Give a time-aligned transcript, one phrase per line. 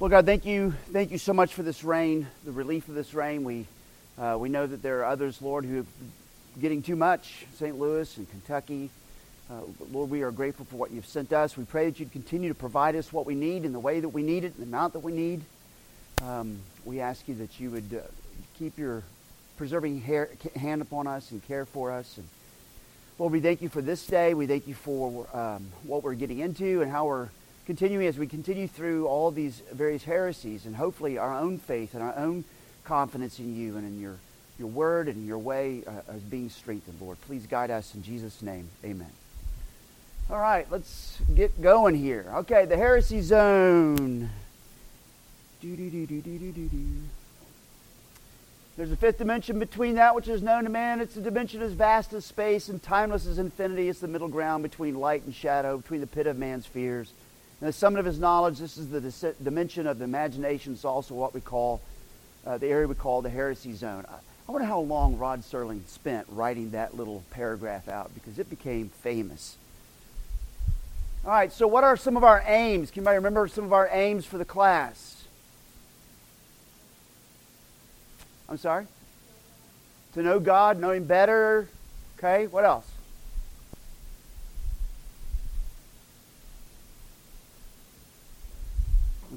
[0.00, 3.14] Lord God, thank you, thank you so much for this rain, the relief of this
[3.14, 3.42] rain.
[3.42, 3.66] We,
[4.16, 5.86] uh, we know that there are others, Lord, who are
[6.60, 7.46] getting too much.
[7.56, 7.76] St.
[7.76, 8.90] Louis and Kentucky.
[9.50, 9.54] Uh,
[9.90, 11.56] Lord, we are grateful for what you've sent us.
[11.56, 14.10] We pray that you'd continue to provide us what we need in the way that
[14.10, 15.40] we need it, in the amount that we need.
[16.22, 18.06] Um, we ask you that you would uh,
[18.56, 19.02] keep your
[19.56, 22.18] preserving hair, hand upon us and care for us.
[22.18, 22.28] And
[23.18, 24.32] Lord, we thank you for this day.
[24.34, 27.30] We thank you for um, what we're getting into and how we're
[27.68, 32.02] continuing as we continue through all these various heresies and hopefully our own faith and
[32.02, 32.42] our own
[32.82, 34.16] confidence in you and in your,
[34.58, 37.20] your word and your way uh, being strengthened, Lord.
[37.26, 38.70] Please guide us in Jesus' name.
[38.82, 39.10] Amen.
[40.30, 42.24] All right, let's get going here.
[42.36, 44.30] Okay, the heresy zone.
[48.78, 51.02] There's a fifth dimension between that which is known to man.
[51.02, 53.90] It's a dimension as vast as space and timeless as infinity.
[53.90, 57.12] It's the middle ground between light and shadow, between the pit of man's fears
[57.60, 60.74] the summit of his knowledge, this is the dimension of the imagination.
[60.74, 61.80] It's also what we call,
[62.46, 64.04] uh, the area we call the heresy zone.
[64.08, 64.14] I,
[64.48, 68.88] I wonder how long Rod Serling spent writing that little paragraph out because it became
[68.88, 69.56] famous.
[71.24, 72.90] All right, so what are some of our aims?
[72.90, 75.24] Can anybody remember some of our aims for the class?
[78.48, 78.86] I'm sorry?
[80.14, 81.68] To know God, know Him better.
[82.18, 82.86] Okay, what else?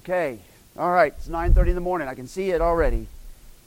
[0.04, 0.40] Okay.
[0.80, 1.14] All right.
[1.16, 2.08] It's 9:30 in the morning.
[2.08, 3.06] I can see it already.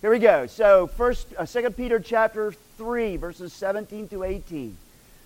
[0.00, 0.46] Here we go.
[0.46, 4.76] So, first uh, 2 Peter chapter 3 verses 17 to 18.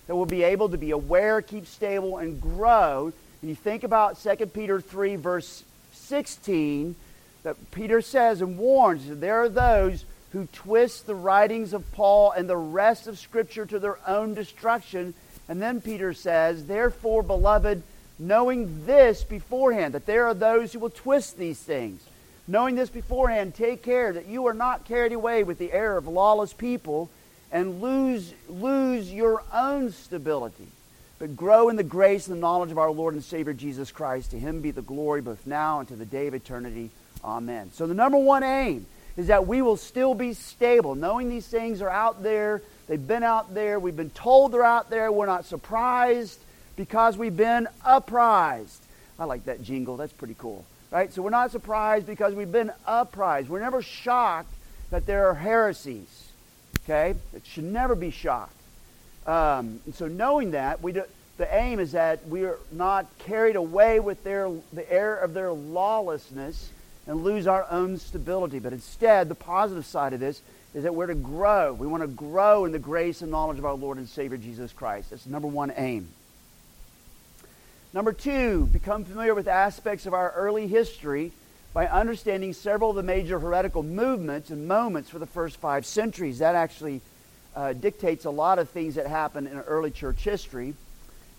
[0.05, 3.11] That we'll be able to be aware, keep stable and grow.
[3.41, 6.95] And you think about 2 Peter 3 verse 16
[7.41, 12.33] that Peter says and warns that there are those who twist the writings of Paul
[12.33, 15.15] and the rest of Scripture to their own destruction.
[15.47, 17.81] And then Peter says, Therefore, beloved,
[18.19, 22.03] knowing this beforehand, that there are those who will twist these things.
[22.47, 26.07] Knowing this beforehand, take care that you are not carried away with the error of
[26.07, 27.09] lawless people
[27.51, 30.67] and lose, lose your own stability,
[31.17, 34.31] but grow in the grace and the knowledge of our Lord and Savior Jesus Christ.
[34.31, 36.89] To him be the glory both now and to the day of eternity.
[37.23, 37.71] Amen.
[37.73, 41.81] So the number one aim is that we will still be stable, knowing these things
[41.81, 42.61] are out there.
[42.87, 43.79] They've been out there.
[43.79, 45.11] We've been told they're out there.
[45.11, 46.39] We're not surprised
[46.79, 48.81] because we've been apprised.
[49.19, 49.97] I like that jingle.
[49.97, 50.65] That's pretty cool.
[50.91, 51.11] Right?
[51.11, 53.49] So we're not surprised because we've been apprised.
[53.49, 54.53] We're never shocked
[54.89, 56.29] that there are heresies.
[56.85, 57.15] Okay?
[57.33, 58.53] It should never be shocked.
[59.27, 61.03] Um, and so knowing that, we do,
[61.35, 65.51] the aim is that we are not carried away with their, the error of their
[65.51, 66.69] lawlessness
[67.07, 68.59] and lose our own stability.
[68.59, 70.41] But instead, the positive side of this
[70.73, 71.73] is that we're to grow.
[71.73, 74.71] We want to grow in the grace and knowledge of our Lord and Savior Jesus
[74.71, 75.09] Christ.
[75.09, 76.07] That's number one aim.
[77.91, 81.31] Number two, become familiar with aspects of our early history
[81.73, 86.37] by understanding several of the major heretical movements and moments for the first five centuries.
[86.39, 87.01] That actually
[87.55, 90.75] uh, dictates a lot of things that happened in early church history.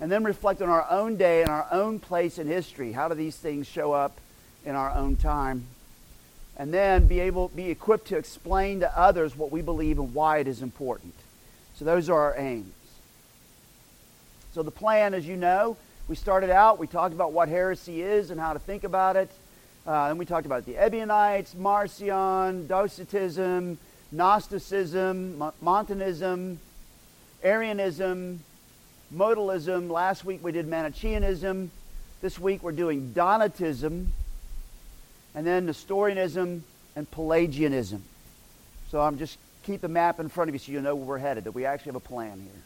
[0.00, 2.92] And then reflect on our own day and our own place in history.
[2.92, 4.18] How do these things show up
[4.64, 5.66] in our own time?
[6.56, 10.38] And then be able be equipped to explain to others what we believe and why
[10.38, 11.14] it is important.
[11.76, 12.72] So those are our aims.
[14.52, 15.76] So the plan, as you know,
[16.10, 19.30] we started out, we talked about what heresy is and how to think about it.
[19.86, 23.78] Uh, we talked about the Ebionites, Marcion, Docetism,
[24.10, 26.58] Gnosticism, Montanism,
[27.44, 28.40] Arianism,
[29.14, 29.88] Modalism.
[29.88, 31.70] Last week we did Manichaeanism.
[32.20, 34.06] This week we're doing Donatism.
[35.36, 36.64] And then Nestorianism
[36.96, 38.02] and Pelagianism.
[38.90, 41.18] So I'm just keep the map in front of you so you know where we're
[41.18, 42.62] headed, that we actually have a plan here.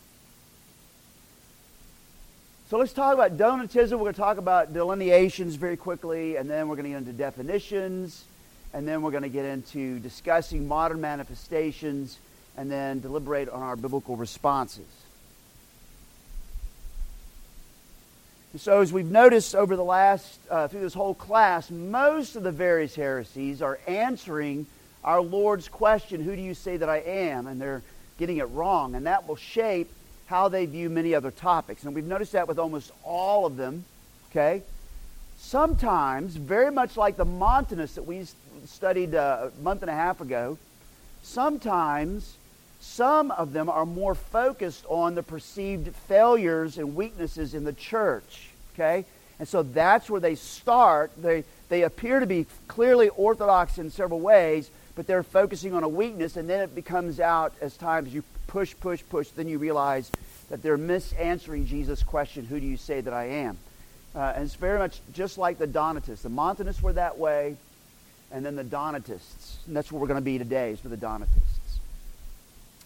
[2.70, 3.92] So let's talk about Donatism.
[3.92, 7.12] We're going to talk about delineations very quickly, and then we're going to get into
[7.12, 8.24] definitions,
[8.72, 12.18] and then we're going to get into discussing modern manifestations,
[12.56, 14.86] and then deliberate on our biblical responses.
[18.52, 22.44] And so, as we've noticed over the last, uh, through this whole class, most of
[22.44, 24.64] the various heresies are answering
[25.04, 27.46] our Lord's question, Who do you say that I am?
[27.46, 27.82] And they're
[28.18, 28.94] getting it wrong.
[28.94, 29.90] And that will shape
[30.26, 31.84] how they view many other topics.
[31.84, 33.84] And we've noticed that with almost all of them,
[34.30, 34.62] okay?
[35.38, 38.26] Sometimes, very much like the Montanists that we
[38.66, 40.56] studied uh, a month and a half ago,
[41.22, 42.36] sometimes
[42.80, 48.50] some of them are more focused on the perceived failures and weaknesses in the church,
[48.74, 49.04] okay?
[49.38, 51.10] And so that's where they start.
[51.20, 55.88] They, they appear to be clearly orthodox in several ways, but they're focusing on a
[55.88, 60.10] weakness, and then it becomes out as times you push, push, push, then you realize
[60.50, 63.58] that they're misanswering Jesus' question, Who do you say that I am?
[64.14, 66.22] Uh, and it's very much just like the Donatists.
[66.22, 67.56] The Montanists were that way,
[68.30, 69.58] and then the Donatists.
[69.66, 71.80] And that's where we're going to be today, is for the Donatists.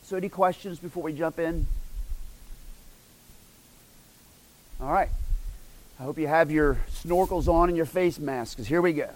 [0.04, 1.66] So, any questions before we jump in?
[4.80, 5.10] All right.
[6.00, 9.10] I hope you have your snorkels on and your face masks, because here we go.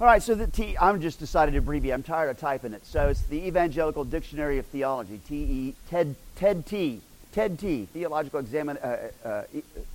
[0.00, 1.94] All right, so the T, I'm just decided to abbreviate.
[1.94, 2.84] I'm tired of typing it.
[2.84, 7.00] So it's the Evangelical Dictionary of Theology, T-E, TED, TED T,
[7.30, 9.28] TED T, Theological Examine, uh, uh,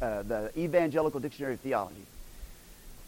[0.01, 2.05] uh, the Evangelical Dictionary of Theology.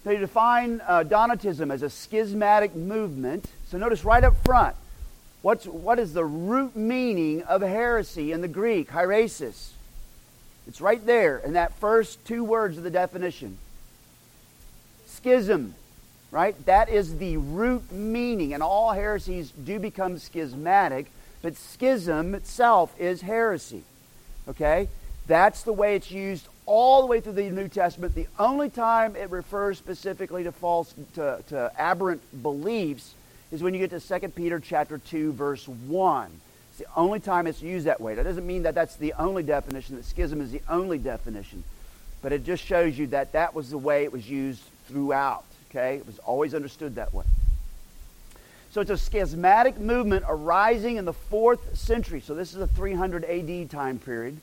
[0.03, 3.45] They define uh, Donatism as a schismatic movement.
[3.67, 4.75] So notice right up front,
[5.43, 9.69] what's, what is the root meaning of heresy in the Greek, heresis?
[10.67, 13.59] It's right there in that first two words of the definition.
[15.07, 15.75] Schism,
[16.31, 16.55] right?
[16.65, 21.11] That is the root meaning, and all heresies do become schismatic,
[21.41, 23.83] but schism itself is heresy.
[24.47, 24.87] Okay?
[25.27, 28.15] That's the way it's used all the way through the New Testament.
[28.15, 33.13] The only time it refers specifically to false, to, to aberrant beliefs
[33.51, 36.31] is when you get to 2 Peter chapter 2, verse 1
[36.69, 38.15] It's the only time it's used that way.
[38.15, 41.63] That doesn't mean that that's the only definition, that schism is the only definition.
[42.21, 45.43] But it just shows you that that was the way it was used throughout.
[45.71, 45.95] Okay?
[45.95, 47.25] It was always understood that way.
[48.71, 52.21] So it's a schismatic movement arising in the fourth century.
[52.21, 54.37] So this is a 300 AD time period.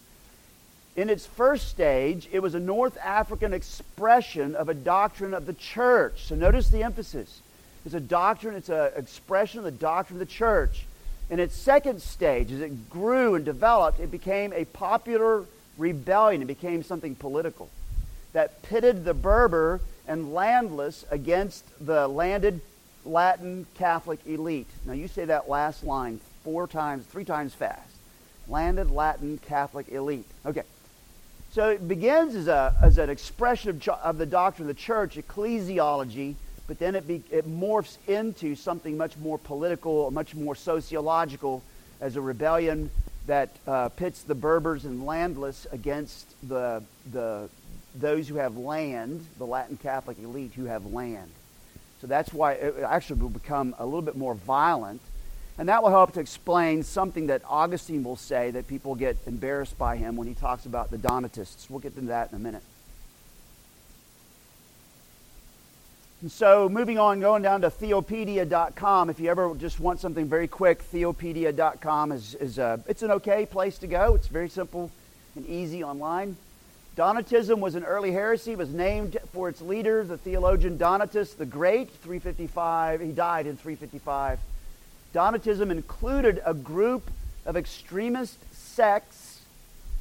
[0.97, 5.53] In its first stage, it was a North African expression of a doctrine of the
[5.53, 6.25] church.
[6.25, 7.41] So notice the emphasis.
[7.87, 10.85] It's a doctrine, it's an expression of the doctrine of the church.
[11.31, 15.45] In its second stage, as it grew and developed, it became a popular
[15.79, 16.43] rebellion.
[16.43, 17.71] It became something political
[18.33, 22.61] that pitted the Berber and landless against the landed
[23.05, 24.69] Latin Catholic elite.
[24.85, 27.91] Now, you say that last line four times, three times fast.
[28.49, 30.27] Landed Latin Catholic elite.
[30.45, 30.63] Okay.
[31.53, 35.17] So it begins as, a, as an expression of, of the doctrine of the church,
[35.17, 36.35] ecclesiology,
[36.67, 41.63] but then it, be, it morphs into something much more political, much more sociological,
[42.01, 42.91] as a rebellion
[43.27, 46.83] that uh, pits the Berbers and landless against the,
[47.13, 47.49] the,
[48.01, 51.31] those who have land, the Latin Catholic elite who have land.
[52.01, 55.01] So that's why it actually will become a little bit more violent.
[55.59, 59.77] And that will help to explain something that Augustine will say that people get embarrassed
[59.77, 61.69] by him when he talks about the Donatists.
[61.69, 62.63] We'll get into that in a minute.
[66.21, 69.11] And so, moving on, going down to theopedia.com.
[69.11, 73.47] If you ever just want something very quick, theopedia.com is, is a, it's an okay
[73.47, 74.15] place to go.
[74.15, 74.91] It's very simple
[75.37, 76.37] and easy online.
[76.99, 81.47] Donatism was an early heresy, It was named for its leader, the theologian Donatus the
[81.47, 83.01] Great, 355.
[83.01, 84.41] He died in 355.
[85.15, 87.09] Donatism included a group
[87.47, 89.43] of extremist sects,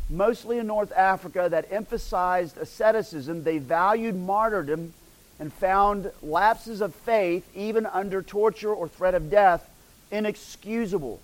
[0.10, 3.44] mostly in North Africa, that emphasized asceticism.
[3.44, 4.96] They valued martyrdom
[5.40, 9.70] and found lapses of faith, even under torture or threat of death,
[10.10, 11.20] inexcusable.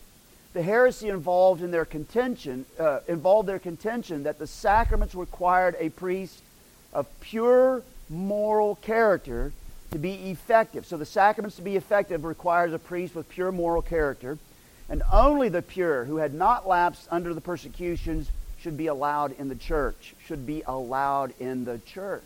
[0.54, 5.90] The heresy involved in their contention uh, involved their contention that the sacraments required a
[5.90, 6.42] priest
[6.94, 9.52] of pure moral character
[9.92, 10.86] to be effective.
[10.86, 14.38] So the sacraments to be effective requires a priest with pure moral character,
[14.90, 18.30] and only the pure who had not lapsed under the persecutions
[18.60, 20.14] should be allowed in the church.
[20.26, 22.24] Should be allowed in the church.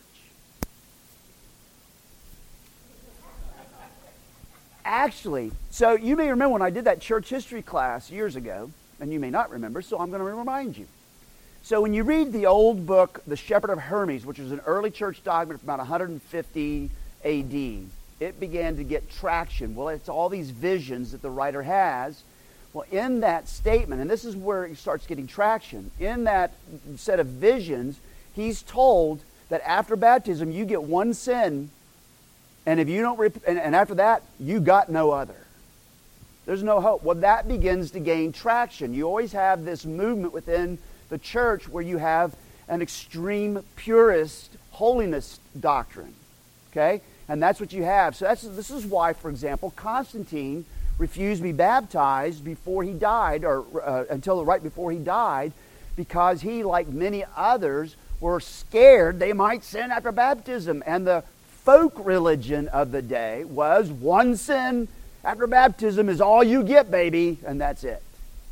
[4.90, 9.12] Actually, so you may remember when I did that church history class years ago, and
[9.12, 10.86] you may not remember, so I'm going to remind you.
[11.62, 14.90] So when you read the old book, The Shepherd of Hermas, which was an early
[14.90, 16.90] church document from about 150
[17.22, 19.74] AD, it began to get traction.
[19.74, 22.22] Well, it's all these visions that the writer has.
[22.72, 26.54] Well, in that statement, and this is where it starts getting traction, in that
[26.96, 28.00] set of visions,
[28.32, 31.68] he's told that after baptism, you get one sin
[32.66, 35.46] and if you don't, rep- and, and after that, you got no other.
[36.46, 37.02] There's no hope.
[37.02, 38.94] Well, that begins to gain traction.
[38.94, 40.78] You always have this movement within
[41.10, 42.34] the church where you have
[42.68, 46.14] an extreme purist holiness doctrine.
[46.70, 47.02] Okay?
[47.28, 48.16] And that's what you have.
[48.16, 50.64] So that's, this is why, for example, Constantine
[50.98, 55.52] refused to be baptized before he died, or uh, until right before he died,
[55.96, 60.82] because he, like many others, were scared they might sin after baptism.
[60.86, 61.24] And the
[61.68, 64.88] folk religion of the day was one sin
[65.22, 68.02] after baptism is all you get, baby, and that's it.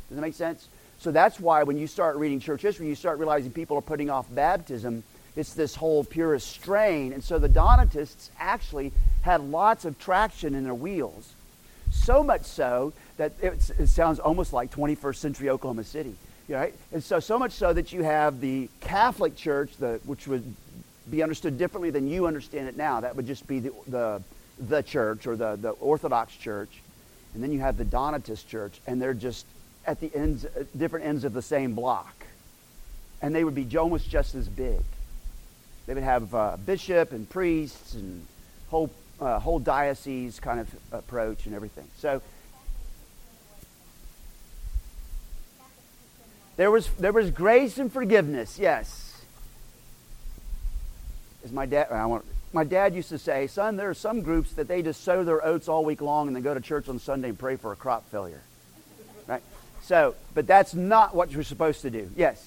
[0.07, 0.67] Does that make sense?
[0.99, 4.11] So that's why when you start reading church history, you start realizing people are putting
[4.11, 5.01] off baptism.
[5.35, 7.11] It's this whole purist strain.
[7.11, 8.93] And so the Donatists actually
[9.23, 11.33] had lots of traction in their wheels.
[11.89, 16.13] So much so that it sounds almost like 21st century Oklahoma City.
[16.47, 16.75] Right?
[16.91, 20.53] And so, so much so that you have the Catholic Church, the, which would
[21.09, 23.01] be understood differently than you understand it now.
[23.01, 24.21] That would just be the, the,
[24.59, 26.81] the church or the, the Orthodox Church.
[27.33, 29.45] And then you have the Donatist Church, and they're just
[29.85, 30.45] at the ends,
[30.75, 32.25] different ends of the same block.
[33.21, 34.81] And they would be almost just as big.
[35.85, 38.25] They would have a uh, bishop and priests and
[38.69, 41.87] whole, uh, whole diocese kind of approach and everything.
[41.97, 42.21] So
[46.57, 49.06] There was, there was grace and forgiveness, yes.
[51.47, 54.51] As my dad, I want, my dad used to say, son, there are some groups
[54.55, 56.99] that they just sow their oats all week long and then go to church on
[56.99, 58.41] Sunday and pray for a crop failure.
[59.27, 59.41] Right?
[59.81, 62.11] So, but that's not what you're supposed to do.
[62.17, 62.45] Yes.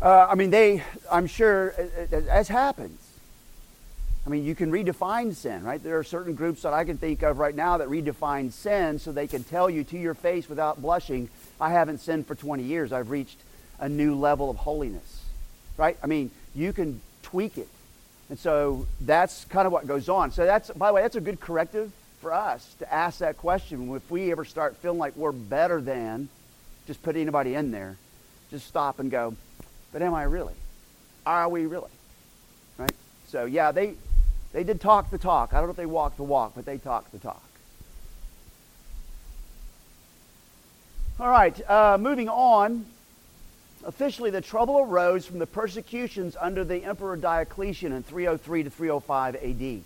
[0.00, 1.76] Uh, I mean, they, I'm sure,
[2.10, 2.98] as happens.
[4.24, 5.82] I mean, you can redefine sin, right?
[5.82, 9.10] There are certain groups that I can think of right now that redefine sin so
[9.10, 11.28] they can tell you to your face without blushing,
[11.60, 12.92] I haven't sinned for 20 years.
[12.92, 13.38] I've reached
[13.80, 15.24] a new level of holiness,
[15.76, 15.96] right?
[16.02, 17.68] I mean, you can tweak it.
[18.30, 20.30] And so that's kind of what goes on.
[20.30, 23.92] So that's, by the way, that's a good corrective for us to ask that question.
[23.94, 26.28] If we ever start feeling like we're better than,
[26.86, 27.96] just put anybody in there,
[28.50, 29.34] just stop and go,
[29.92, 30.54] but am I really?
[31.26, 31.90] Are we really?
[32.78, 32.92] Right?
[33.26, 33.94] So, yeah, they,
[34.52, 35.52] they did talk the talk.
[35.52, 37.42] I don't know if they walked the walk, but they talked the talk.
[41.20, 42.86] All right, uh, moving on.
[43.84, 49.36] Officially, the trouble arose from the persecutions under the Emperor Diocletian in 303 to 305
[49.36, 49.82] AD.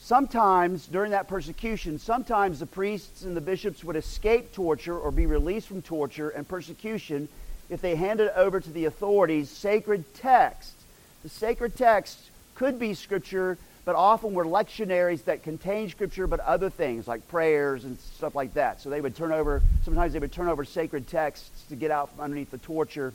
[0.00, 5.26] Sometimes, during that persecution, sometimes the priests and the bishops would escape torture or be
[5.26, 7.28] released from torture and persecution
[7.68, 10.74] if they handed over to the authorities sacred texts.
[11.24, 16.68] The sacred texts could be scripture, but often were lectionaries that contained scripture, but other
[16.68, 18.82] things like prayers and stuff like that.
[18.82, 22.10] So they would turn over, sometimes they would turn over sacred texts to get out
[22.10, 23.14] from underneath the torture.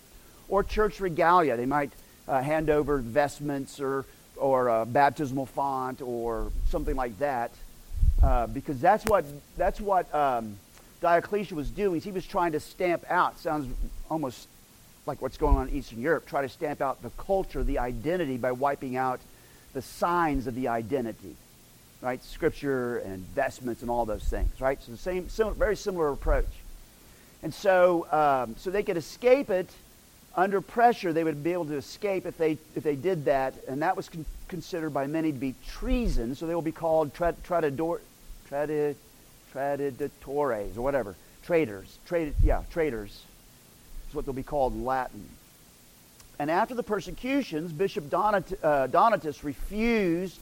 [0.50, 1.58] Or church regalia.
[1.58, 1.92] They might
[2.28, 7.52] uh, hand over vestments or, or a baptismal font or something like that.
[8.24, 9.26] Uh, because that's what,
[9.56, 10.58] that's what um,
[11.02, 12.02] Diocletian was doing.
[12.02, 13.72] He was trying to stamp out, sounds
[14.10, 14.48] almost
[15.06, 18.38] like what's going on in Eastern Europe, try to stamp out the culture, the identity,
[18.38, 19.20] by wiping out
[19.74, 21.36] the signs of the identity,
[22.02, 22.24] right?
[22.24, 24.82] Scripture and vestments and all those things, right?
[24.82, 26.48] So the same, similar, very similar approach.
[27.42, 29.70] And so, um, so they could escape it
[30.36, 31.12] under pressure.
[31.14, 34.10] They would be able to escape if they if they did that, and that was
[34.10, 36.36] con- considered by many to be treason.
[36.36, 38.00] So they will be called tra- traditor,
[38.50, 38.96] tradi,
[39.54, 41.98] traditores or whatever, traitors.
[42.06, 43.24] Trade, yeah, traitors
[44.06, 45.28] That's what they'll be called in Latin.
[46.40, 50.40] And after the persecutions, Bishop Donat- uh, Donatus refused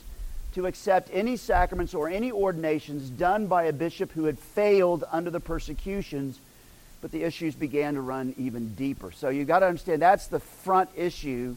[0.53, 5.29] to accept any sacraments or any ordinations done by a bishop who had failed under
[5.29, 6.39] the persecutions,
[7.01, 9.11] but the issues began to run even deeper.
[9.11, 11.55] So you've got to understand that's the front issue.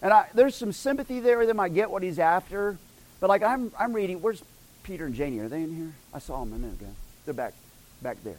[0.00, 1.60] And I, there's some sympathy there with him.
[1.60, 2.78] I get what he's after.
[3.20, 4.42] But like I'm, I'm reading, where's
[4.82, 5.38] Peter and Janie?
[5.38, 5.92] Are they in here?
[6.12, 6.90] I saw them a minute ago.
[7.24, 7.54] They're back,
[8.00, 8.38] back there.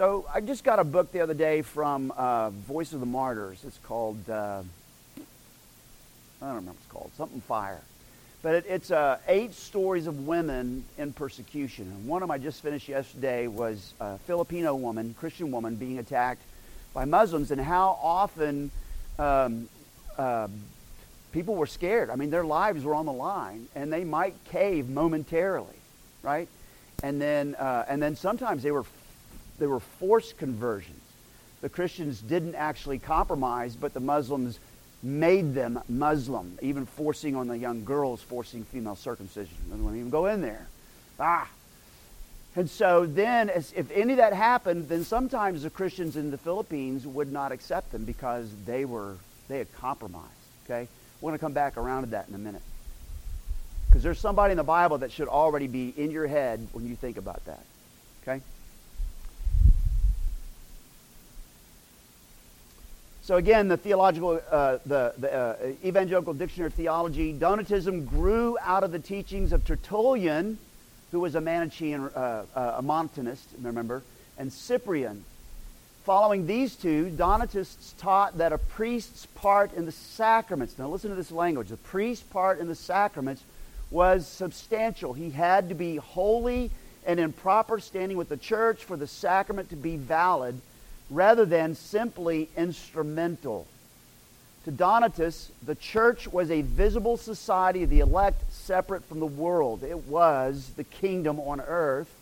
[0.00, 3.62] So I just got a book the other day from uh, Voice of the Martyrs.
[3.66, 4.62] It's called, uh,
[5.14, 5.20] I
[6.40, 7.82] don't remember what it's called, something fire.
[8.40, 11.84] But it, it's uh, eight stories of women in persecution.
[11.84, 15.98] And one of them I just finished yesterday was a Filipino woman, Christian woman, being
[15.98, 16.40] attacked
[16.94, 18.70] by Muslims and how often
[19.18, 19.68] um,
[20.16, 20.48] uh,
[21.30, 22.08] people were scared.
[22.08, 25.76] I mean, their lives were on the line and they might cave momentarily,
[26.22, 26.48] right?
[27.02, 28.84] And then, uh, and then sometimes they were
[29.60, 31.00] they were forced conversions.
[31.60, 34.58] The Christians didn't actually compromise, but the Muslims
[35.02, 39.54] made them Muslim, even forcing on the young girls, forcing female circumcision.
[39.68, 40.66] They wouldn't even go in there.
[41.18, 41.48] Ah.
[42.56, 46.38] And so then, as, if any of that happened, then sometimes the Christians in the
[46.38, 49.16] Philippines would not accept them because they were
[49.48, 50.26] they had compromised.
[50.64, 50.88] Okay,
[51.20, 52.62] we're going to come back around to that in a minute
[53.88, 56.96] because there's somebody in the Bible that should already be in your head when you
[56.96, 57.62] think about that.
[58.22, 58.40] Okay.
[63.22, 68.82] So again, the theological, uh, the, the uh, Evangelical Dictionary of Theology, Donatism grew out
[68.82, 70.58] of the teachings of Tertullian,
[71.12, 74.02] who was a Manichaean, uh, uh, a Montanist, remember,
[74.38, 75.24] and Cyprian.
[76.04, 81.16] Following these two, Donatists taught that a priest's part in the sacraments, now listen to
[81.16, 83.42] this language, the priest's part in the sacraments
[83.90, 85.12] was substantial.
[85.12, 86.70] He had to be holy
[87.04, 90.60] and in proper standing with the church for the sacrament to be valid
[91.10, 93.66] rather than simply instrumental.
[94.64, 99.82] To Donatus, the church was a visible society of the elect separate from the world.
[99.82, 102.14] It was the kingdom on earth.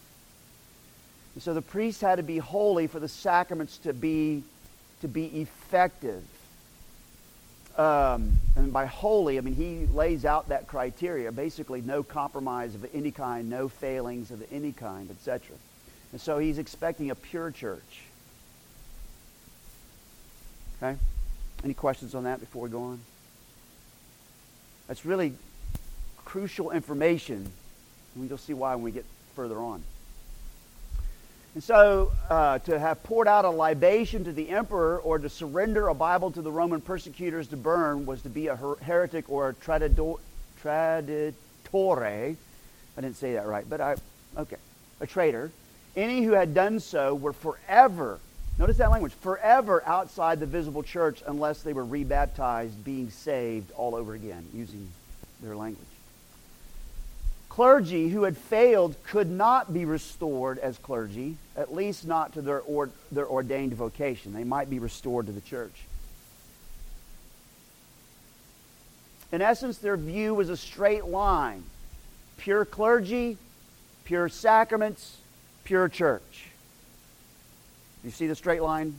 [1.34, 4.44] And so the priests had to be holy for the sacraments to be,
[5.02, 6.22] to be effective.
[7.76, 12.86] Um, and by holy, I mean he lays out that criteria basically, no compromise of
[12.92, 15.56] any kind, no failings of any kind, etc.
[16.12, 18.02] And so he's expecting a pure church.
[20.82, 20.98] Okay?
[21.64, 23.00] Any questions on that before we go on?
[24.86, 25.34] That's really
[26.24, 27.50] crucial information.
[28.16, 29.04] You'll see why when we get
[29.34, 29.82] further on.
[31.54, 35.88] And so, uh, to have poured out a libation to the emperor or to surrender
[35.88, 39.48] a Bible to the Roman persecutors to burn was to be a her- heretic or
[39.48, 40.18] a traditore.
[42.96, 43.96] I didn't say that right, but I,
[44.36, 44.56] okay,
[45.00, 45.50] a traitor.
[45.96, 48.20] Any who had done so were forever,
[48.58, 53.94] notice that language, forever outside the visible church unless they were rebaptized, being saved all
[53.94, 54.88] over again, using
[55.40, 55.86] their language
[57.58, 62.60] clergy who had failed could not be restored as clergy, at least not to their,
[62.60, 64.32] or, their ordained vocation.
[64.32, 65.72] They might be restored to the church.
[69.32, 71.64] In essence, their view was a straight line
[72.36, 73.36] pure clergy,
[74.04, 75.16] pure sacraments,
[75.64, 76.47] pure church.
[78.04, 78.94] You see the straight line?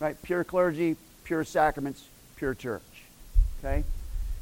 [0.00, 0.20] Right?
[0.22, 2.04] Pure clergy, pure sacraments,
[2.36, 2.82] pure church.
[3.58, 3.84] Okay?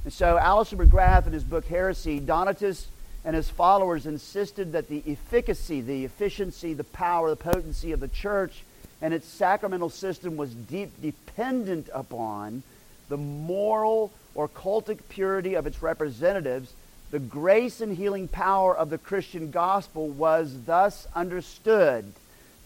[0.04, 2.86] And so Alister McGrath in his book Heresy, Donatus
[3.24, 8.08] and his followers insisted that the efficacy, the efficiency, the power, the potency of the
[8.08, 8.62] church
[9.02, 12.62] and its sacramental system was deep, dependent upon
[13.08, 16.72] the moral or cultic purity of its representatives.
[17.10, 22.12] The grace and healing power of the Christian gospel was thus understood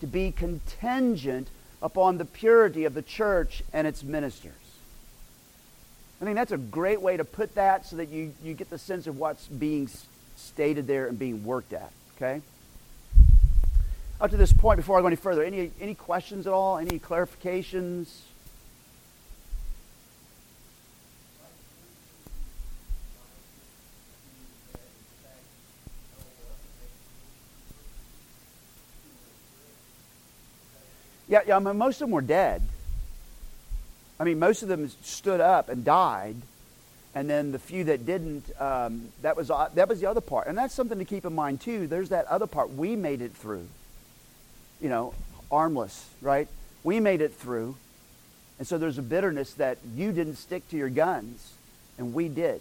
[0.01, 1.49] to be contingent
[1.83, 4.53] upon the purity of the church and its ministers.
[6.21, 8.79] I think that's a great way to put that so that you, you get the
[8.79, 9.89] sense of what's being
[10.37, 11.91] stated there and being worked at.
[12.17, 12.41] Okay?
[14.21, 16.79] Up to this point, before I go any further, any, any questions at all?
[16.79, 18.21] Any clarifications?
[31.35, 32.63] Yeah, yeah, I mean, most of them were dead.
[34.21, 36.37] I mean, most of them stood up and died
[37.15, 40.49] and then the few that didn't, um, that was uh, that was the other part,
[40.49, 41.87] and that's something to keep in mind too.
[41.87, 42.75] There's that other part.
[42.75, 43.67] We made it through.
[44.81, 45.15] You know,
[45.51, 46.49] armless, right?
[46.83, 47.77] We made it through,
[48.59, 51.53] and so there's a bitterness that you didn't stick to your guns,
[51.99, 52.61] and we did.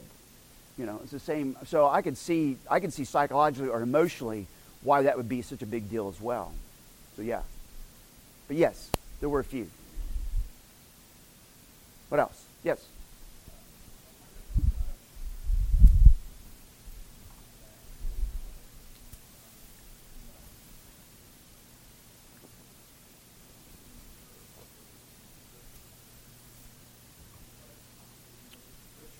[0.77, 1.57] You know, it's the same.
[1.65, 4.45] So I could see, I could see psychologically or emotionally
[4.83, 6.53] why that would be such a big deal as well.
[7.15, 7.41] So yeah,
[8.47, 9.69] but yes, there were a few.
[12.10, 12.43] What else?
[12.63, 12.86] Yes.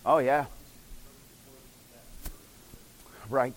[0.05, 0.45] Oh, yeah.
[3.29, 3.53] Right.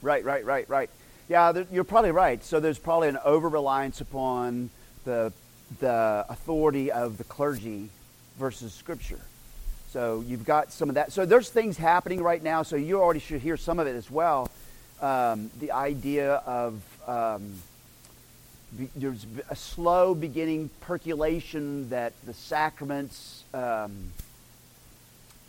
[0.00, 0.90] Right, right, right, right.
[1.32, 2.44] Yeah, you're probably right.
[2.44, 4.68] So there's probably an over reliance upon
[5.06, 5.32] the,
[5.80, 7.88] the authority of the clergy
[8.38, 9.18] versus Scripture.
[9.92, 11.10] So you've got some of that.
[11.10, 12.64] So there's things happening right now.
[12.64, 14.50] So you already should hear some of it as well.
[15.00, 17.54] Um, the idea of um,
[18.94, 23.42] there's a slow beginning percolation that the sacraments.
[23.54, 24.12] Um,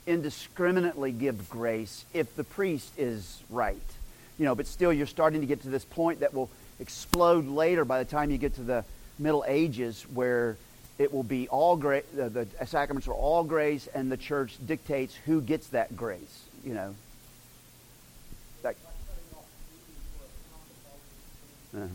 [0.05, 3.79] indiscriminately give grace if the priest is right.
[4.37, 7.85] You know, but still you're starting to get to this point that will explode later
[7.85, 8.83] by the time you get to the
[9.19, 10.57] Middle Ages where
[10.97, 15.15] it will be all grace, the, the sacraments are all grace and the church dictates
[15.15, 16.95] who gets that grace, you know.
[18.61, 18.75] That,
[21.75, 21.87] uh-huh.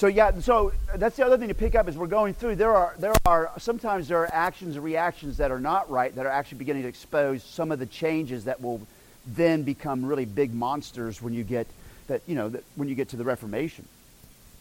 [0.00, 2.56] So yeah, so that's the other thing to pick up as we're going through.
[2.56, 6.24] There are there are sometimes there are actions and reactions that are not right that
[6.24, 8.80] are actually beginning to expose some of the changes that will
[9.26, 11.66] then become really big monsters when you get
[12.06, 13.86] that you know that when you get to the Reformation.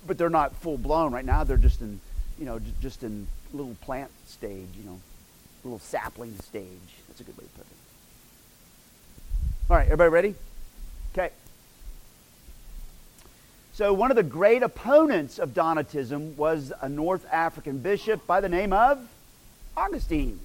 [0.06, 1.46] But they're not full blown right now.
[1.46, 2.02] They're just in
[2.38, 4.68] you know just in little plant stage.
[4.78, 5.00] You know,
[5.64, 6.92] little sapling stage.
[7.08, 7.78] That's a good way to put it.
[9.70, 10.36] All right, everybody ready?
[11.14, 11.32] Okay.
[13.80, 18.50] So, one of the great opponents of Donatism was a North African bishop by the
[18.50, 19.00] name of
[19.78, 20.42] Augustine.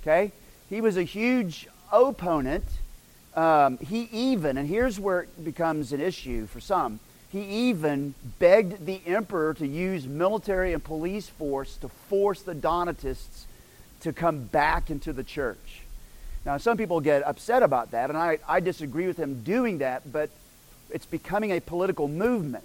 [0.00, 0.30] Okay?
[0.68, 2.62] He was a huge opponent.
[3.34, 7.00] Um, he even, and here's where it becomes an issue for some,
[7.32, 13.46] He even begged the emperor to use military and police force to force the Donatists
[14.02, 15.80] to come back into the church.
[16.46, 20.12] Now, some people get upset about that, and I, I disagree with him doing that,
[20.12, 20.30] but
[20.92, 22.64] it's becoming a political movement.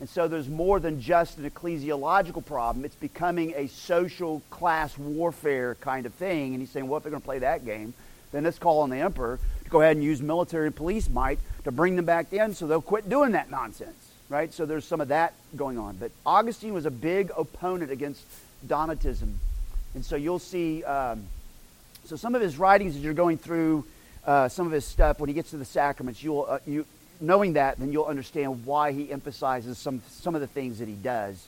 [0.00, 2.84] And so there's more than just an ecclesiological problem.
[2.84, 6.54] It's becoming a social class warfare kind of thing.
[6.54, 7.94] And he's saying, well, if they're going to play that game,
[8.32, 11.38] then let's call on the emperor to go ahead and use military and police might
[11.62, 13.94] to bring them back in so they'll quit doing that nonsense.
[14.28, 14.52] Right?
[14.52, 15.96] So there's some of that going on.
[15.98, 18.24] But Augustine was a big opponent against
[18.66, 19.34] Donatism.
[19.94, 21.26] And so you'll see, um,
[22.06, 23.84] so some of his writings as you're going through
[24.26, 26.86] uh, some of his stuff, when he gets to the sacraments, you'll, uh, you,
[27.22, 30.94] knowing that, then you'll understand why he emphasizes some, some of the things that he
[30.94, 31.46] does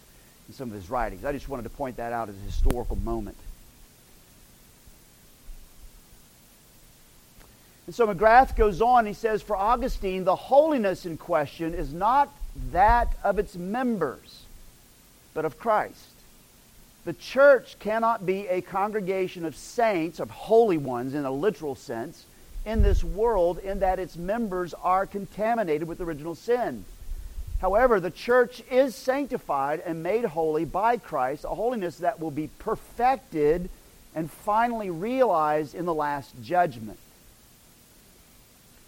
[0.48, 1.24] in some of his writings.
[1.24, 3.36] I just wanted to point that out as a historical moment.
[7.86, 12.32] And so McGrath goes on, he says, For Augustine, the holiness in question is not
[12.72, 14.44] that of its members,
[15.34, 15.98] but of Christ.
[17.04, 22.24] The church cannot be a congregation of saints, of holy ones in a literal sense,
[22.64, 26.84] in this world in that its members are contaminated with original sin.
[27.60, 32.50] However, the church is sanctified and made holy by Christ, a holiness that will be
[32.58, 33.70] perfected
[34.14, 36.98] and finally realized in the last judgment.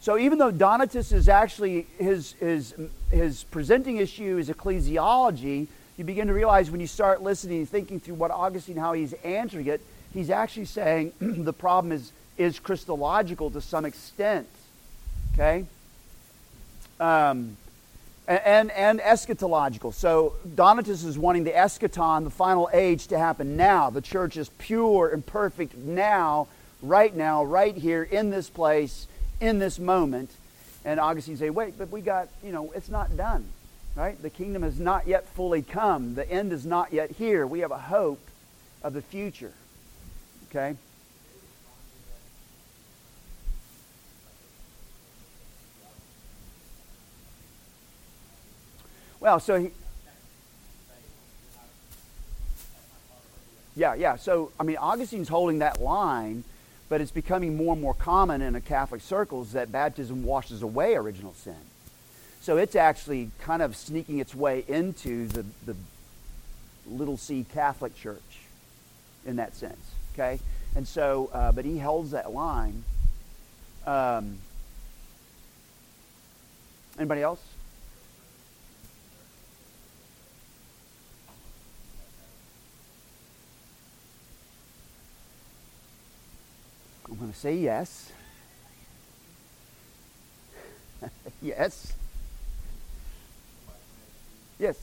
[0.01, 2.75] So even though Donatus is actually his, his,
[3.11, 7.99] his presenting issue is ecclesiology, you begin to realize when you start listening and thinking
[7.99, 9.81] through what Augustine, how he's answering it,
[10.13, 14.49] he's actually saying the problem is is Christological to some extent.
[15.35, 15.67] Okay?
[16.99, 17.57] Um,
[18.27, 19.95] and, and eschatological.
[19.95, 23.91] So Donatus is wanting the eschaton, the final age, to happen now.
[23.91, 26.49] The church is pure and perfect now,
[26.83, 29.07] right now, right here, in this place,
[29.41, 30.31] in this moment.
[30.85, 33.45] And Augustine say, wait, but we got, you know, it's not done,
[33.95, 34.21] right?
[34.21, 36.15] The kingdom has not yet fully come.
[36.15, 37.47] The end is not yet here.
[37.47, 38.21] We have a hope
[38.83, 39.53] of the future.
[40.51, 40.77] Okay?
[49.27, 49.71] Well, so he.
[53.75, 54.15] Yeah, yeah.
[54.15, 56.45] So, I mean, Augustine's holding that line,
[56.89, 61.35] but it's becoming more and more common in Catholic circles that baptism washes away original
[61.35, 61.57] sin.
[62.41, 65.75] So it's actually kind of sneaking its way into the, the
[66.89, 68.21] little c Catholic Church
[69.27, 69.91] in that sense.
[70.15, 70.39] Okay?
[70.77, 72.85] And so, uh, but he holds that line.
[73.89, 74.39] Um,
[76.97, 77.41] anybody else?
[87.09, 88.11] I'm going to say yes.
[91.43, 91.93] yes.
[94.59, 94.77] Yes.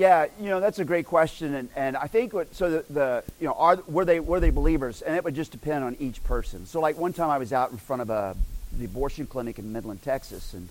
[0.00, 3.24] Yeah, you know that's a great question, and, and I think what so the, the
[3.38, 6.24] you know are were they were they believers, and it would just depend on each
[6.24, 6.64] person.
[6.64, 8.34] So like one time I was out in front of a
[8.72, 10.70] the abortion clinic in Midland, Texas, and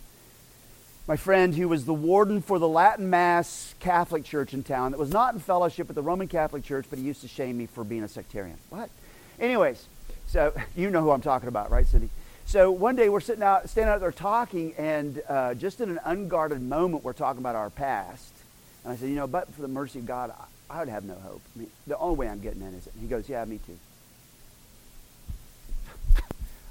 [1.07, 4.99] my friend who was the warden for the Latin Mass Catholic Church in town that
[4.99, 7.67] was not in fellowship with the Roman Catholic Church, but he used to shame me
[7.67, 8.57] for being a sectarian.
[8.71, 8.89] What?
[9.39, 9.85] Anyways,
[10.25, 12.09] so you know who I'm talking about, right, Cindy?
[12.47, 15.99] So one day we're sitting out, standing out there talking, and uh, just in an
[16.03, 18.38] unguarded moment, we're talking about our past.
[18.83, 21.03] And I said, you know, but for the mercy of God, I, I would have
[21.03, 21.41] no hope.
[21.55, 22.93] I mean, the only way I'm getting in is it.
[22.93, 23.77] And he goes, yeah, me too.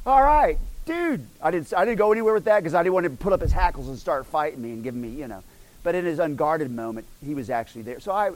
[0.06, 1.26] All right, dude.
[1.42, 3.40] I didn't, I didn't go anywhere with that because I didn't want to put up
[3.40, 5.42] his hackles and start fighting me and giving me, you know.
[5.82, 8.00] But in his unguarded moment, he was actually there.
[8.00, 8.32] So I,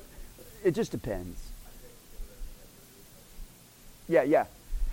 [0.64, 1.38] it just depends.
[4.08, 4.46] Yeah, yeah.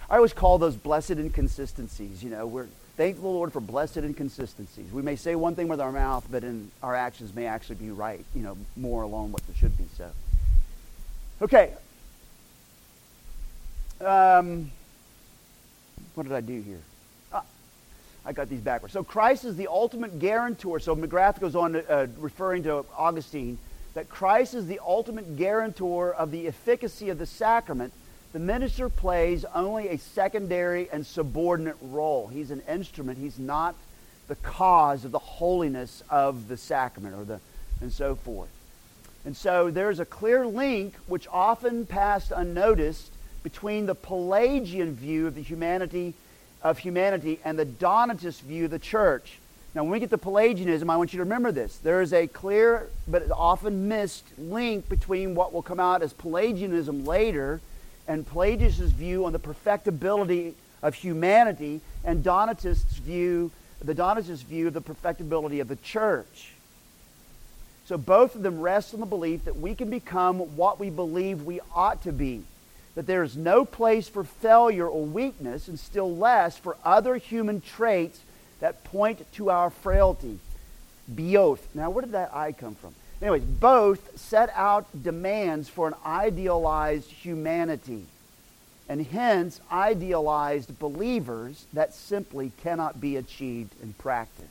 [0.09, 2.23] I always call those blessed inconsistencies.
[2.23, 2.67] You know, we're
[2.99, 4.91] Thank the Lord for blessed inconsistencies.
[4.91, 7.91] We may say one thing with our mouth, but in our actions may actually be
[7.91, 9.85] right, you know, more along what it should be.
[9.95, 10.12] So,
[11.41, 11.71] okay.
[14.05, 14.69] Um,
[16.13, 16.81] what did I do here?
[17.31, 17.45] Ah,
[18.25, 18.91] I got these backwards.
[18.91, 20.81] So Christ is the ultimate guarantor.
[20.81, 23.59] So McGrath goes on uh, referring to Augustine
[23.93, 27.93] that Christ is the ultimate guarantor of the efficacy of the sacrament
[28.31, 32.27] the minister plays only a secondary and subordinate role.
[32.27, 33.17] He's an instrument.
[33.17, 33.75] He's not
[34.27, 37.39] the cause of the holiness of the sacrament or the,
[37.81, 38.49] and so forth.
[39.25, 43.11] And so there's a clear link, which often passed unnoticed,
[43.43, 46.13] between the Pelagian view of the humanity
[46.61, 49.39] of humanity and the Donatist view of the church.
[49.73, 51.77] Now, when we get to Pelagianism, I want you to remember this.
[51.77, 57.05] There is a clear but often missed link between what will come out as Pelagianism
[57.05, 57.61] later
[58.10, 64.74] and Pelagius' view on the perfectibility of humanity and Donatist's view, the Donatist's view of
[64.74, 66.54] the perfectibility of the church.
[67.86, 71.43] So both of them rest on the belief that we can become what we believe
[71.43, 72.43] we ought to be.
[72.95, 77.62] That there is no place for failure or weakness, and still less for other human
[77.62, 78.22] traits
[78.60, 80.39] that point to our frailty.
[81.08, 81.67] Both.
[81.76, 82.95] Now, where did that I come from?
[83.21, 88.05] Anyways, both set out demands for an idealized humanity
[88.88, 94.45] and hence idealized believers that simply cannot be achieved in practice.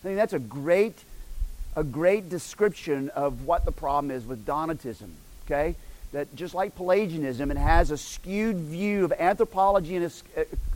[0.00, 1.04] I think that's a great,
[1.76, 5.10] a great description of what the problem is with Donatism.
[5.46, 5.76] Okay?
[6.12, 10.04] That just like Pelagianism, it has a skewed view of anthropology and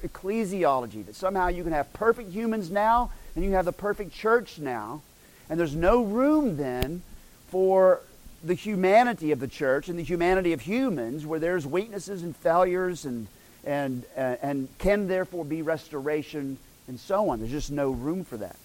[0.03, 1.07] ecclesiology.
[1.07, 5.03] That somehow you can have perfect humans now and you have the perfect church now.
[5.51, 7.03] And there's no room then
[7.49, 8.01] for
[8.45, 13.05] the humanity of the church and the humanity of humans, where there's weaknesses and failures
[13.05, 13.27] and,
[13.65, 17.41] and, uh, and can therefore be restoration and so on.
[17.41, 18.57] There's just no room for that.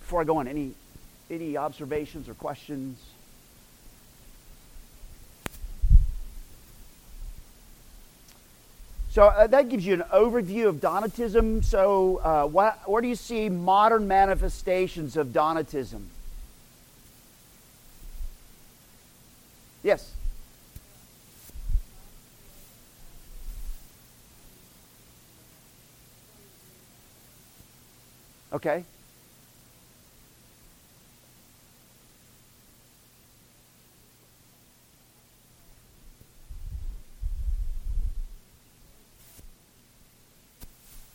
[0.00, 0.74] Before I go on, any,
[1.30, 2.98] any observations or questions?
[9.14, 11.64] So uh, that gives you an overview of Donatism.
[11.64, 16.06] So, uh, what, where do you see modern manifestations of Donatism?
[19.84, 20.10] Yes.
[28.52, 28.82] Okay.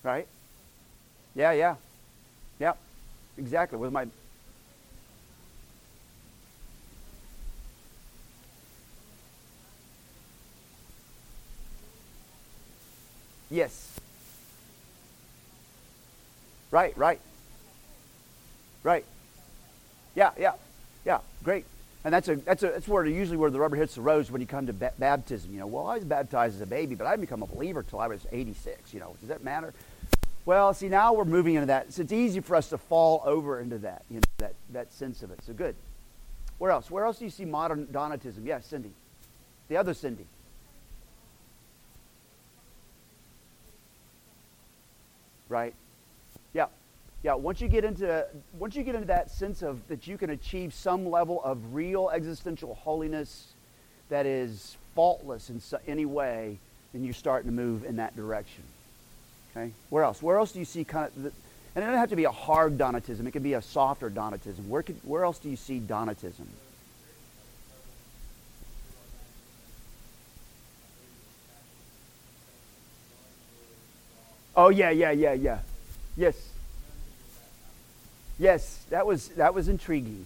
[0.04, 0.28] Right?
[1.36, 1.76] Yeah, yeah.
[2.60, 2.74] Yeah.
[3.38, 3.78] Exactly.
[3.78, 4.08] With my
[13.50, 14.00] Yes.
[16.72, 17.20] Right, right.
[18.84, 19.04] Right.
[20.16, 20.54] Yeah, yeah.
[21.04, 21.66] Yeah, great.
[22.04, 24.40] And that's a that's a that's where usually where the rubber hits the road when
[24.40, 25.52] you come to ba- baptism.
[25.52, 27.82] You know, well, I was baptized as a baby, but I didn't become a believer
[27.82, 28.94] until I was 86.
[28.94, 29.74] You know, does that matter?
[30.50, 31.94] Well, see, now we're moving into that.
[31.94, 35.22] So it's easy for us to fall over into that, you know, that that sense
[35.22, 35.44] of it.
[35.46, 35.76] So good.
[36.58, 36.90] Where else?
[36.90, 38.44] Where else do you see modern Donatism?
[38.48, 38.90] Yes, Cindy.
[39.68, 40.26] The other Cindy.
[45.50, 45.76] right?
[46.54, 46.66] Yeah.
[47.22, 48.26] Yeah, once you get into
[48.58, 52.10] once you get into that sense of that you can achieve some level of real
[52.10, 53.54] existential holiness
[54.10, 56.58] that is faultless in any way,
[56.92, 58.64] then you're starting to move in that direction.
[59.52, 59.72] Okay?
[59.90, 60.22] Where else?
[60.22, 61.32] Where else do you see kind of the,
[61.76, 63.26] and it doesn't have to be a hard Donatism.
[63.28, 64.68] It can be a softer Donatism.
[64.68, 66.48] Where, could, where else do you see Donatism?
[74.56, 75.60] Oh yeah, yeah, yeah, yeah.
[76.18, 76.36] Yes.
[78.38, 80.26] Yes, that was that was intriguing.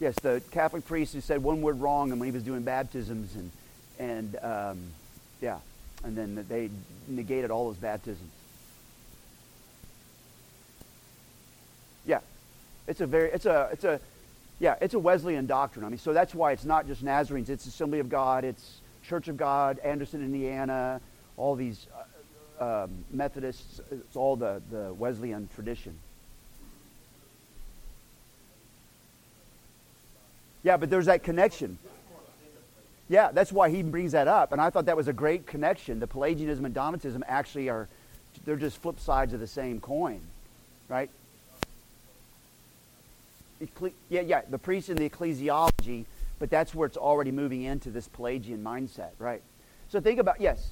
[0.00, 3.34] Yes, the Catholic priest who said one word wrong and when he was doing baptisms
[3.34, 3.50] and
[3.98, 4.78] and um,
[5.40, 5.58] yeah,
[6.02, 6.68] and then they
[7.08, 8.30] negated all those baptisms.
[12.06, 12.20] Yeah,
[12.86, 14.00] it's a very it's a it's a
[14.58, 15.84] yeah it's a Wesleyan doctrine.
[15.84, 17.50] I mean, so that's why it's not just Nazarenes.
[17.50, 18.44] It's Assembly of God.
[18.44, 21.00] It's Church of God, Anderson, Indiana.
[21.36, 21.86] All these
[22.60, 25.98] uh, um, Methodists, it's all the, the Wesleyan tradition.
[30.62, 31.78] Yeah, but there's that connection.
[33.08, 34.52] Yeah, that's why he brings that up.
[34.52, 36.00] And I thought that was a great connection.
[36.00, 37.86] The Pelagianism and Donatism actually are,
[38.46, 40.20] they're just flip sides of the same coin,
[40.88, 41.10] right?
[44.08, 46.06] Yeah, yeah, the priest and the ecclesiology,
[46.38, 49.42] but that's where it's already moving into this Pelagian mindset, right?
[49.88, 50.70] So think about, yes?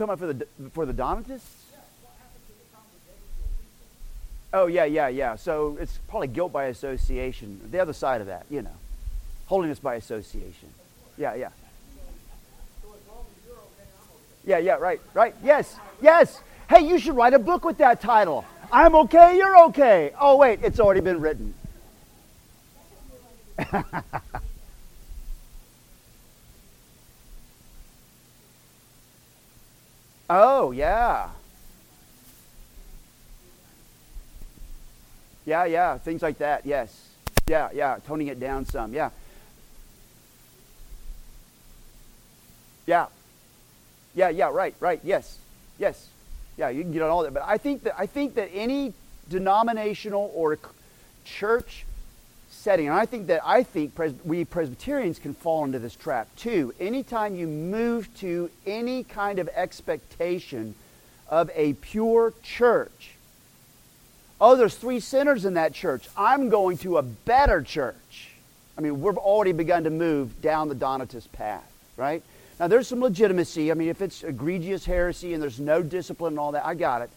[0.00, 1.66] Talking about for the for the Donatists?
[4.52, 5.36] Oh, yeah, yeah, yeah.
[5.36, 7.60] So it's probably guilt by association.
[7.70, 8.74] The other side of that, you know.
[9.46, 10.68] Holiness by association.
[11.16, 11.50] Yeah, yeah.
[14.44, 15.34] Yeah, yeah, right, right.
[15.44, 16.40] Yes, yes.
[16.68, 18.44] Hey, you should write a book with that title.
[18.72, 20.12] I'm okay, you're okay.
[20.18, 21.54] Oh, wait, it's already been written.
[30.30, 31.28] oh, yeah.
[35.44, 37.08] Yeah, yeah, things like that, yes.
[37.48, 39.10] Yeah, yeah, toning it down some, yeah.
[42.86, 43.06] Yeah.
[44.14, 45.38] Yeah, yeah, right, right, yes,
[45.78, 46.08] yes.
[46.56, 47.34] Yeah, you can get on all that.
[47.34, 48.92] But I think that, I think that any
[49.28, 50.58] denominational or
[51.24, 51.84] church
[52.60, 56.28] setting, and I think that I think Pres- we Presbyterians can fall into this trap
[56.36, 56.74] too.
[56.78, 60.74] Anytime you move to any kind of expectation
[61.28, 63.12] of a pure church,
[64.40, 66.08] oh, there's three sinners in that church.
[66.16, 68.28] I'm going to a better church.
[68.76, 72.22] I mean, we've already begun to move down the Donatist path, right?
[72.58, 73.70] Now, there's some legitimacy.
[73.70, 77.00] I mean, if it's egregious heresy and there's no discipline and all that, I got
[77.02, 77.10] it.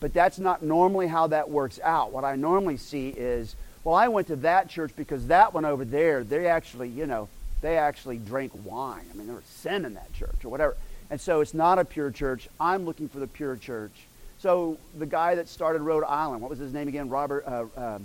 [0.00, 2.10] But that's not normally how that works out.
[2.12, 5.84] What I normally see is, well, I went to that church because that one over
[5.84, 7.28] there, they actually, you know,
[7.62, 9.04] they actually drank wine.
[9.12, 10.76] I mean, there was sin in that church or whatever.
[11.10, 12.48] And so it's not a pure church.
[12.58, 13.92] I'm looking for the pure church.
[14.38, 17.08] So the guy that started Rhode Island, what was his name again?
[17.08, 17.44] Robert.
[17.46, 18.04] Uh, um,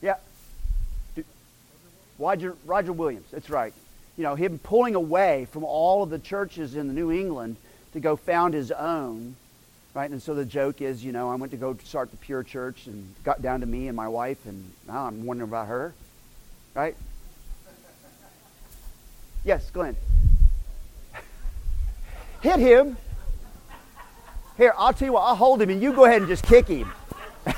[0.00, 0.16] yeah.
[2.18, 3.26] Roger, Roger Williams.
[3.30, 3.72] That's right.
[4.16, 7.56] You know, him pulling away from all of the churches in the New England
[7.92, 9.36] to go found his own,
[9.94, 10.10] right?
[10.10, 12.86] And so the joke is, you know, I went to go start the Pure Church
[12.86, 15.94] and got down to me and my wife, and now I'm wondering about her,
[16.74, 16.96] right?
[19.44, 19.96] Yes, Glenn.
[22.40, 22.96] Hit him.
[24.56, 26.68] Here, I'll tell you what, I'll hold him and you go ahead and just kick
[26.68, 26.92] him.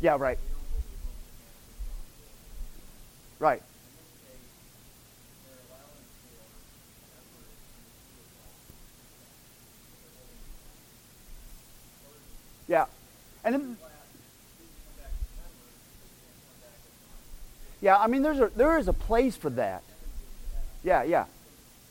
[0.00, 0.38] yeah, right.
[3.40, 3.62] Right.
[12.68, 12.84] Yeah.
[13.42, 13.76] And then
[17.80, 19.82] Yeah, I mean, there's a, there is a place for that.
[20.84, 21.24] Yeah, yeah.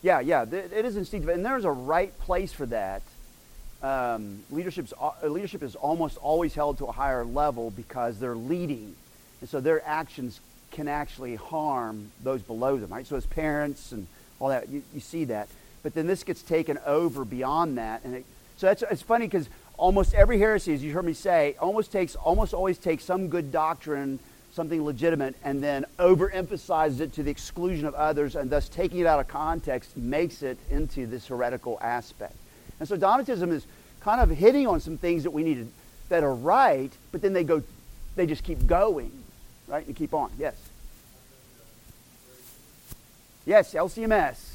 [0.02, 0.44] Yeah, yeah.
[0.44, 1.30] It is instinctive.
[1.30, 3.02] And there's a right place for that.
[3.82, 8.96] Um, leadership's, uh, leadership is almost always held to a higher level because they're leading.
[9.42, 10.40] And so their actions
[10.72, 13.06] can actually harm those below them, right?
[13.06, 14.08] So as parents and
[14.40, 15.50] all that, you, you see that.
[15.84, 18.04] But then this gets taken over beyond that.
[18.04, 18.26] And it,
[18.58, 22.16] so that's, it's funny because almost every heresy, as you heard me say, almost takes,
[22.16, 24.20] almost always takes some good doctrine
[24.52, 29.06] something legitimate and then overemphasizes it to the exclusion of others and thus taking it
[29.06, 32.36] out of context makes it into this heretical aspect.
[32.80, 33.66] And so Donatism is
[34.02, 35.68] kind of hitting on some things that we need to,
[36.10, 37.62] that are right, but then they go,
[38.16, 39.12] they just keep going,
[39.70, 39.86] right?
[39.86, 40.32] And keep on.
[40.38, 40.56] Yes.
[43.46, 44.50] Yes, LCMS.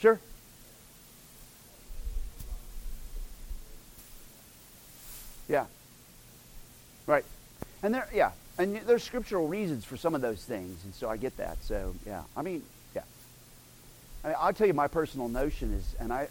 [0.00, 0.20] Sure.
[5.48, 5.66] Yeah.
[7.06, 7.24] Right.
[7.82, 8.32] And there, yeah.
[8.58, 11.62] And there's scriptural reasons for some of those things, and so I get that.
[11.62, 12.22] So, yeah.
[12.36, 12.62] I mean,
[12.94, 13.02] yeah.
[14.24, 16.28] I mean, I'll tell you my personal notion is, and I,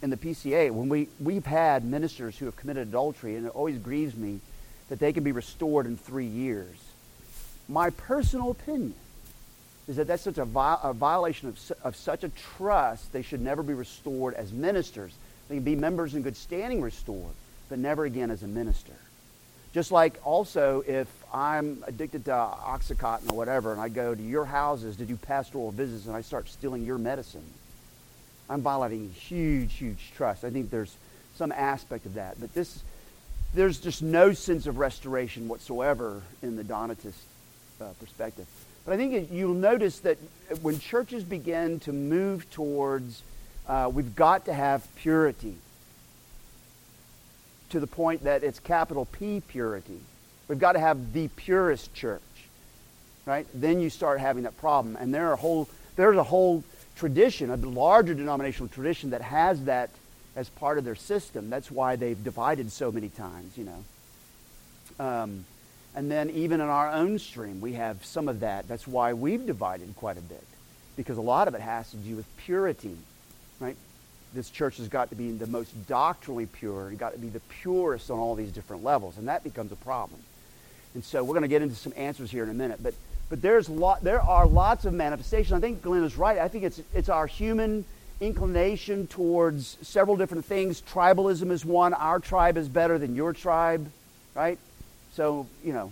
[0.00, 3.78] in the PCA, when we, we've had ministers who have committed adultery, and it always
[3.78, 4.40] grieves me
[4.88, 6.76] that they can be restored in three years.
[7.68, 8.94] My personal opinion
[9.88, 13.40] is that that's such a, vi- a violation of, of such a trust, they should
[13.40, 15.12] never be restored as ministers.
[15.48, 17.34] They can be members in good standing restored,
[17.68, 18.92] but never again as a minister.
[19.72, 24.46] Just like also if I'm addicted to Oxycontin or whatever, and I go to your
[24.46, 27.44] houses to do pastoral visits and I start stealing your medicine,
[28.48, 30.44] I'm violating huge, huge trust.
[30.44, 30.96] I think there's
[31.34, 32.40] some aspect of that.
[32.40, 32.82] But this,
[33.54, 37.12] there's just no sense of restoration whatsoever in the Donatist
[37.80, 38.46] uh, perspective.
[38.86, 40.16] But I think you'll notice that
[40.62, 43.22] when churches begin to move towards,
[43.68, 45.56] uh, we've got to have purity
[47.70, 50.00] to the point that it's capital P purity.
[50.48, 52.22] We've got to have the purest church,
[53.24, 53.46] right?
[53.52, 54.96] Then you start having that problem.
[54.96, 56.62] And there are whole, there's a whole
[56.94, 59.90] tradition, a larger denominational tradition that has that
[60.36, 61.50] as part of their system.
[61.50, 65.04] That's why they've divided so many times, you know.
[65.04, 65.44] Um,
[65.94, 68.68] and then even in our own stream, we have some of that.
[68.68, 70.44] That's why we've divided quite a bit,
[70.96, 72.96] because a lot of it has to do with purity,
[73.58, 73.76] right?
[74.36, 76.90] This church has got to be the most doctrinally pure.
[76.90, 79.76] It's got to be the purest on all these different levels, and that becomes a
[79.76, 80.20] problem.
[80.94, 82.94] And so we're going to get into some answers here in a minute, but
[83.28, 85.52] but there's lot, there are lots of manifestations.
[85.52, 86.38] I think Glenn is right.
[86.38, 87.84] I think it's it's our human
[88.20, 90.80] inclination towards several different things.
[90.82, 91.92] Tribalism is one.
[91.94, 93.90] Our tribe is better than your tribe,
[94.34, 94.58] right?
[95.14, 95.90] So, you know,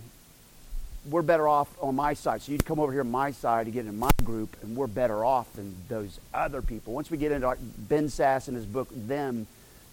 [1.09, 2.41] we're better off on my side.
[2.41, 4.87] So you'd come over here on my side to get in my group, and we're
[4.87, 6.93] better off than those other people.
[6.93, 9.47] Once we get into our, Ben Sasse in his book, Them,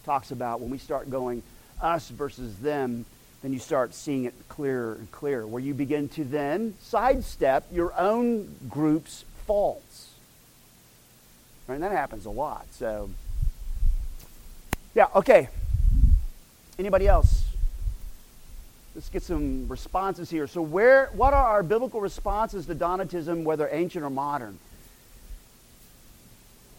[0.05, 1.43] talks about when we start going
[1.81, 3.05] us versus them,
[3.43, 7.93] then you start seeing it clearer and clearer, where you begin to then sidestep your
[7.99, 10.11] own group's faults.
[11.67, 11.75] Right?
[11.75, 12.67] And that happens a lot.
[12.73, 13.11] So,
[14.95, 15.49] yeah, okay.
[16.79, 17.42] Anybody else?
[18.95, 20.47] Let's get some responses here.
[20.47, 24.59] So, where, what are our biblical responses to Donatism, whether ancient or modern?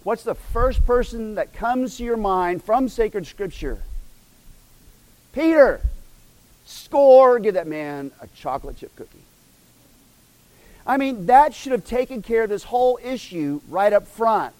[0.03, 3.79] What's the first person that comes to your mind from sacred scripture?
[5.33, 5.81] Peter.
[6.65, 9.25] Score, give that man a chocolate chip cookie.
[10.85, 14.53] I mean, that should have taken care of this whole issue right up front.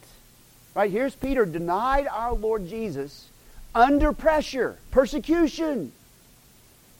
[0.76, 0.91] Right?
[0.91, 3.30] Here's Peter denied our Lord Jesus
[3.76, 5.91] under pressure, persecution,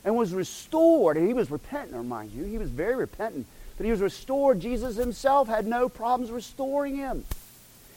[0.04, 1.18] and was restored.
[1.18, 2.44] And he was repentant, mind you.
[2.44, 3.46] He was very repentant.
[3.78, 4.60] But he was restored.
[4.60, 7.26] Jesus himself had no problems restoring him.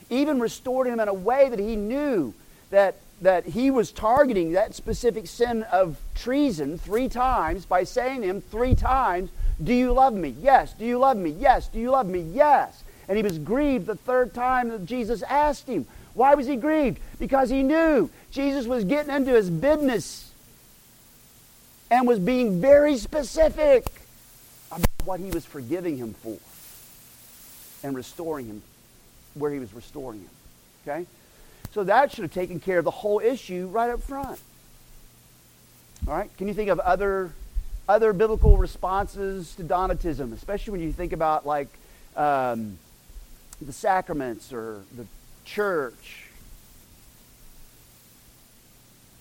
[0.09, 2.33] Even restored him in a way that he knew
[2.71, 8.29] that, that he was targeting that specific sin of treason three times by saying to
[8.29, 9.31] him three times,
[9.63, 10.35] Do you love me?
[10.41, 10.73] Yes.
[10.75, 11.31] Do you love me?
[11.31, 11.69] Yes.
[11.69, 12.21] Do you love me?
[12.21, 12.85] Yes.
[13.09, 15.87] And he was grieved the third time that Jesus asked him.
[16.15, 16.99] Why was he grieved?
[17.19, 20.26] Because he knew Jesus was getting into his business
[21.91, 23.87] and was being very specific
[24.71, 26.39] about what he was forgiving him for
[27.83, 28.63] and restoring him
[29.35, 30.31] where he was restoring him.
[30.87, 31.07] Okay?
[31.73, 34.41] So that should have taken care of the whole issue right up front.
[36.07, 36.31] All right?
[36.37, 37.33] Can you think of other
[37.89, 41.69] other biblical responses to Donatism, especially when you think about like
[42.17, 42.79] um,
[43.61, 45.07] the sacraments or the
[45.45, 46.25] church.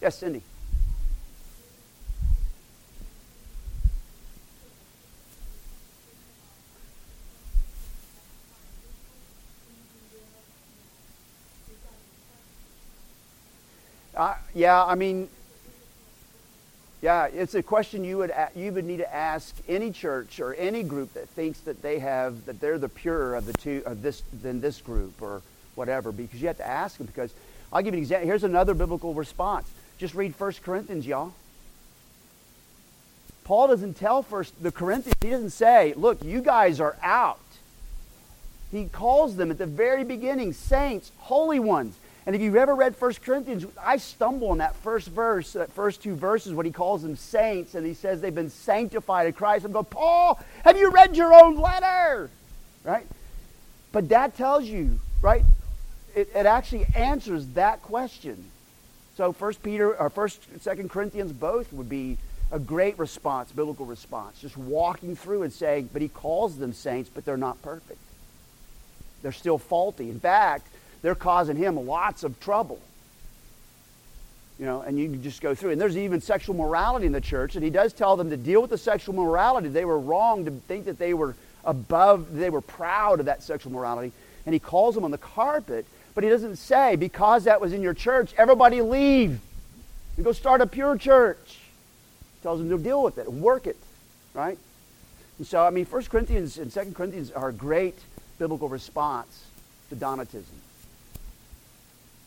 [0.01, 0.41] Yes, Cindy.
[14.15, 15.27] Uh, yeah, I mean,
[17.01, 20.83] yeah, it's a question you would you would need to ask any church or any
[20.83, 24.23] group that thinks that they have that they're the purer of the two of this
[24.41, 25.41] than this group or
[25.75, 27.33] whatever because you have to ask them because
[27.71, 28.27] I'll give you an example.
[28.27, 29.69] Here's another biblical response.
[29.97, 31.33] Just read 1 Corinthians, y'all.
[33.43, 37.39] Paul doesn't tell first the Corinthians, he doesn't say, look, you guys are out.
[38.71, 41.97] He calls them at the very beginning saints, holy ones.
[42.25, 46.01] And if you've ever read 1 Corinthians, I stumble in that first verse, that first
[46.01, 49.63] two verses, when he calls them saints and he says they've been sanctified in Christ.
[49.63, 52.31] I'm going, Paul, have you read your own letter?
[52.83, 53.05] Right?
[53.91, 55.43] But that tells you, right?
[56.15, 58.43] It, it actually answers that question.
[59.17, 62.17] So First Peter or First, Second Corinthians, both would be
[62.51, 64.39] a great response, biblical response.
[64.39, 67.99] Just walking through and saying, but he calls them saints, but they're not perfect.
[69.21, 70.09] They're still faulty.
[70.09, 70.67] In fact,
[71.01, 72.79] they're causing him lots of trouble.
[74.59, 75.71] You know, and you can just go through.
[75.71, 78.61] And there's even sexual morality in the church, and he does tell them to deal
[78.61, 79.67] with the sexual morality.
[79.67, 81.35] They were wrong to think that they were
[81.65, 84.13] above, they were proud of that sexual morality.
[84.45, 87.81] And he calls them on the carpet, but he doesn't say, because that was in
[87.81, 89.39] your church, everybody leave
[90.15, 91.59] and go start a pure church.
[92.35, 93.77] He tells them to deal with it work it,
[94.33, 94.57] right?
[95.37, 97.97] And so, I mean, 1 Corinthians and 2 Corinthians are a great
[98.39, 99.45] biblical response
[99.89, 100.43] to Donatism.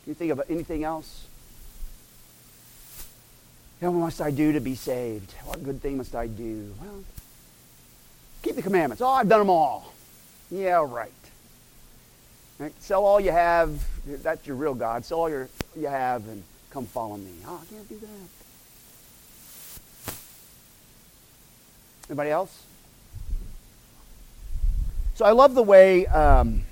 [0.09, 1.26] You think of anything else?
[3.80, 5.34] What must I do to be saved?
[5.44, 6.74] What good thing must I do?
[6.80, 7.04] Well,
[8.42, 9.02] keep the commandments.
[9.02, 9.92] Oh, I've done them all.
[10.50, 11.12] Yeah, right.
[12.59, 12.72] right.
[12.80, 13.86] Sell all you have.
[14.06, 15.04] That's your real God.
[15.04, 17.32] Sell all your, you have and come follow me.
[17.46, 18.30] Oh, I can't do that.
[22.09, 22.62] Anybody else?
[25.16, 26.62] So I love the way um,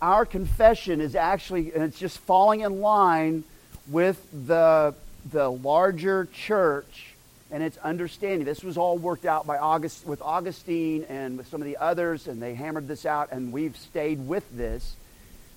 [0.00, 3.44] our confession is actually, and it's just falling in line
[3.88, 4.94] with the,
[5.30, 7.14] the larger church
[7.50, 8.44] and its understanding.
[8.44, 12.26] This was all worked out by August, with Augustine and with some of the others,
[12.26, 14.96] and they hammered this out, and we've stayed with this,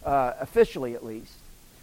[0.06, 1.34] uh, officially at least.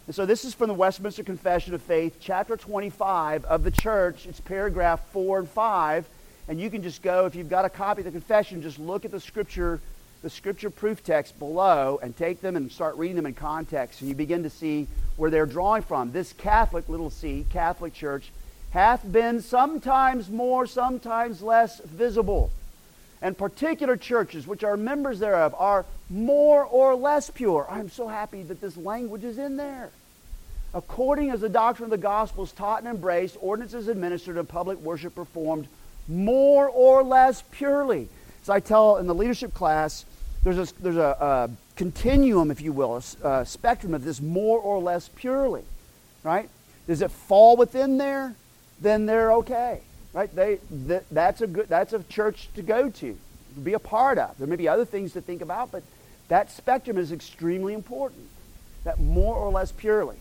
[0.06, 4.26] And so this is from the Westminster Confession of Faith, chapter 25 of the church.
[4.26, 6.06] It's paragraph 4 and 5.
[6.48, 9.04] And you can just go, if you've got a copy of the confession, just look
[9.04, 9.80] at the scripture,
[10.22, 14.00] the scripture proof text below and take them and start reading them in context.
[14.00, 14.86] And you begin to see
[15.16, 16.12] where they're drawing from.
[16.12, 18.30] This Catholic, little c, Catholic Church,
[18.70, 22.50] hath been sometimes more, sometimes less visible.
[23.22, 27.66] And particular churches, which are members thereof, are more or less pure.
[27.70, 29.90] I'm so happy that this language is in there.
[30.74, 34.78] According as the doctrine of the gospel is taught and embraced, ordinances administered, and public
[34.80, 35.68] worship performed
[36.06, 38.08] more or less purely.
[38.46, 40.04] As I tell in the leadership class,
[40.44, 44.60] there's a, there's a, a continuum, if you will, a, a spectrum of this more
[44.60, 45.64] or less purely,
[46.22, 46.48] right?
[46.86, 48.36] Does it fall within there?
[48.80, 49.80] Then they're okay,
[50.12, 50.32] right?
[50.32, 53.18] They, that, that's, a good, that's a church to go to,
[53.54, 54.38] to be a part of.
[54.38, 55.82] There may be other things to think about, but
[56.28, 58.28] that spectrum is extremely important.
[58.84, 60.18] That more or less purely.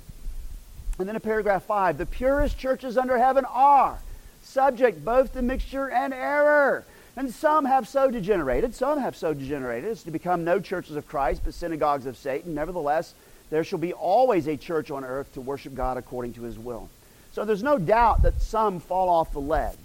[0.97, 3.99] And then in paragraph 5, the purest churches under heaven are
[4.41, 6.85] subject both to mixture and error.
[7.17, 11.07] And some have so degenerated, some have so degenerated as to become no churches of
[11.07, 12.53] Christ, but synagogues of Satan.
[12.53, 13.13] Nevertheless,
[13.49, 16.89] there shall be always a church on earth to worship God according to his will.
[17.31, 19.77] So there's no doubt that some fall off the ledge.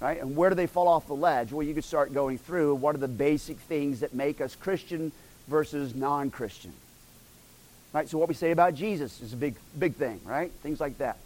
[0.00, 0.20] Right?
[0.20, 1.52] And where do they fall off the ledge?
[1.52, 5.10] Well, you could start going through what are the basic things that make us Christian
[5.48, 6.72] versus non Christian.
[7.92, 8.08] Right?
[8.08, 10.50] So what we say about Jesus is a big, big thing, right?
[10.62, 11.16] Things like that.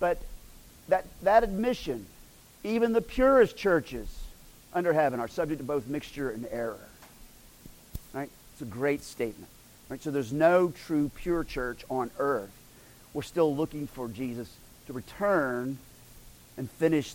[0.00, 0.18] But
[0.88, 2.06] that, that admission,
[2.64, 4.08] even the purest churches
[4.72, 6.80] under heaven are subject to both mixture and error.
[8.12, 8.30] Right?
[8.52, 9.50] It's a great statement.
[9.88, 10.02] Right?
[10.02, 12.50] So there's no true pure church on earth.
[13.12, 14.50] We're still looking for Jesus
[14.86, 15.78] to return
[16.56, 17.14] and finish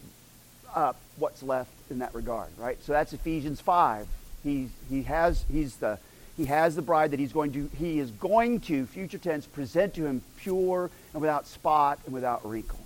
[0.73, 2.81] up what's left in that regard, right?
[2.83, 4.07] So that's Ephesians 5.
[4.43, 5.97] He, he, has, he's the,
[6.37, 9.95] he has the bride that he's going to, he is going to, future tense, present
[9.95, 12.79] to him pure and without spot and without wrinkle.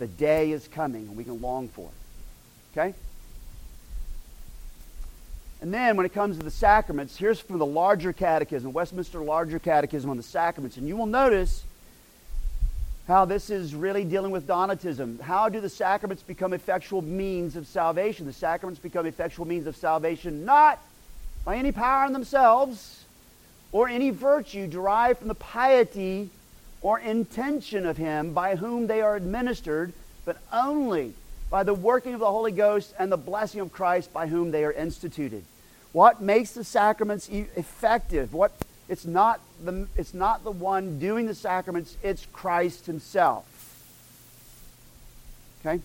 [0.00, 2.78] The day is coming, and we can long for it.
[2.78, 2.94] Okay?
[5.60, 9.58] And then when it comes to the sacraments, here's from the larger catechism, Westminster Larger
[9.58, 10.78] Catechism on the sacraments.
[10.78, 11.64] And you will notice
[13.06, 15.20] how this is really dealing with Donatism.
[15.20, 18.24] How do the sacraments become effectual means of salvation?
[18.24, 20.78] The sacraments become effectual means of salvation not
[21.44, 23.04] by any power in themselves
[23.70, 26.30] or any virtue derived from the piety
[26.82, 29.92] or intention of him by whom they are administered,
[30.24, 31.14] but only
[31.50, 34.64] by the working of the Holy Ghost and the blessing of Christ by whom they
[34.64, 35.44] are instituted.
[35.92, 38.32] What makes the sacraments effective?
[38.32, 38.52] What
[38.88, 43.46] it's not the it's not the one doing the sacraments, it's Christ himself.
[45.60, 45.82] Okay?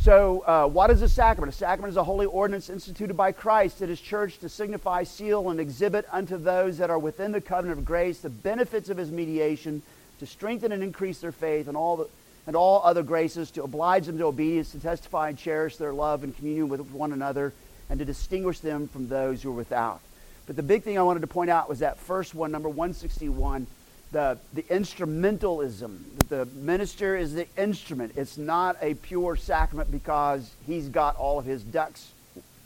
[0.00, 1.52] So, uh, what is a sacrament?
[1.52, 5.50] A sacrament is a holy ordinance instituted by Christ at his church to signify, seal,
[5.50, 9.10] and exhibit unto those that are within the covenant of grace the benefits of his
[9.10, 9.82] mediation,
[10.20, 12.06] to strengthen and increase their faith, and all, the,
[12.46, 16.22] and all other graces, to oblige them to obedience, to testify and cherish their love
[16.22, 17.52] and communion with one another,
[17.90, 20.00] and to distinguish them from those who are without.
[20.46, 23.66] But the big thing I wanted to point out was that first one, number 161
[24.12, 25.98] the, the instrumentalism.
[26.28, 28.12] The minister is the instrument.
[28.16, 32.08] It's not a pure sacrament because he's got all of his ducks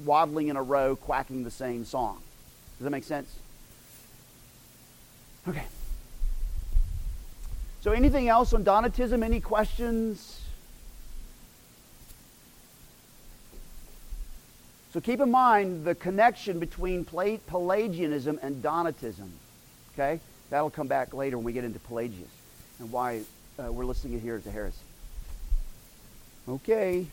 [0.04, 2.18] waddling in a row, quacking the same song.
[2.78, 3.32] Does that make sense?
[5.48, 5.64] Okay.
[7.80, 9.24] So, anything else on Donatism?
[9.24, 10.40] Any questions?
[14.92, 19.30] So, keep in mind the connection between Pelagianism and Donatism.
[19.94, 20.20] Okay?
[20.52, 22.28] That'll come back later when we get into Pelagius
[22.78, 23.22] and why
[23.58, 24.76] uh, we're listing it here as a heresy.
[26.46, 27.06] Okay.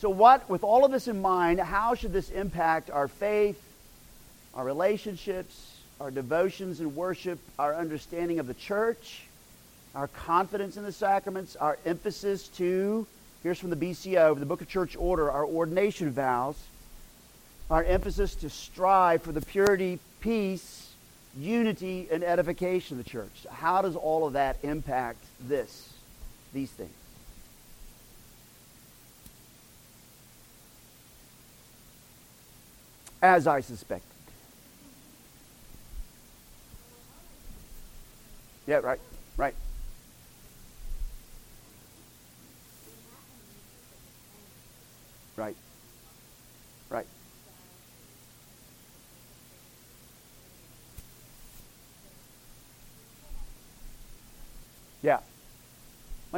[0.00, 3.62] So, what, with all of this in mind, how should this impact our faith,
[4.54, 9.22] our relationships, our devotions and worship, our understanding of the church,
[9.94, 13.06] our confidence in the sacraments, our emphasis to,
[13.44, 16.56] here's from the BCO, the Book of Church Order, our ordination vows,
[17.70, 20.92] our emphasis to strive for the purity, peace,
[21.38, 23.46] unity, and edification of the church.
[23.50, 25.90] How does all of that impact this,
[26.52, 26.90] these things?
[33.22, 34.04] As I suspected.
[38.66, 39.00] Yeah, right,
[39.38, 39.54] right.
[45.38, 45.56] Right.
[55.02, 55.20] Yeah.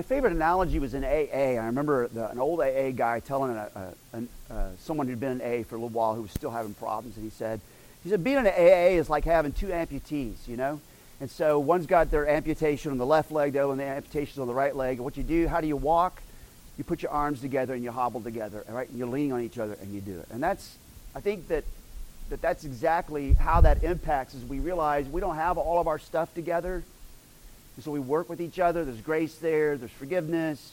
[0.01, 1.61] My favorite analogy was in AA.
[1.61, 3.69] I remember the, an old AA guy telling a,
[4.15, 6.51] a, a, uh, someone who'd been in AA for a little while who was still
[6.51, 7.61] having problems, and he said,
[8.03, 10.81] He said, being an AA is like having two amputees, you know?
[11.21, 14.41] And so one's got their amputation on the left leg, the other one the amputation
[14.41, 14.97] on the right leg.
[14.97, 16.23] And what you do, how do you walk?
[16.79, 18.89] You put your arms together and you hobble together, right?
[18.89, 20.29] And you lean on each other and you do it.
[20.31, 20.79] And that's,
[21.15, 21.65] I think that,
[22.31, 25.99] that that's exactly how that impacts as we realize we don't have all of our
[25.99, 26.85] stuff together.
[27.81, 28.85] And so we work with each other.
[28.85, 29.79] There's grace there.
[29.79, 30.73] There's forgiveness.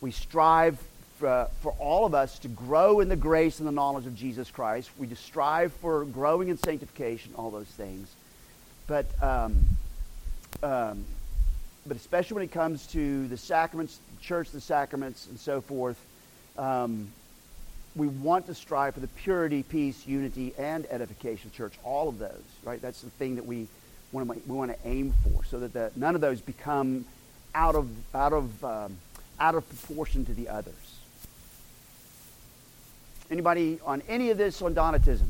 [0.00, 0.78] We strive
[1.18, 4.52] for, for all of us to grow in the grace and the knowledge of Jesus
[4.52, 4.88] Christ.
[4.96, 8.08] We strive for growing in sanctification, all those things.
[8.86, 9.64] But, um,
[10.62, 11.04] um,
[11.88, 15.98] but especially when it comes to the sacraments, the church, the sacraments, and so forth,
[16.56, 17.08] um,
[17.96, 21.72] we want to strive for the purity, peace, unity, and edification of church.
[21.82, 22.80] All of those, right?
[22.80, 23.66] That's the thing that we
[24.14, 27.04] we want to aim for, so that the, none of those become
[27.54, 28.96] out of out of um,
[29.40, 30.74] out of proportion to the others.
[33.30, 35.28] Anybody on any of this on Donatism?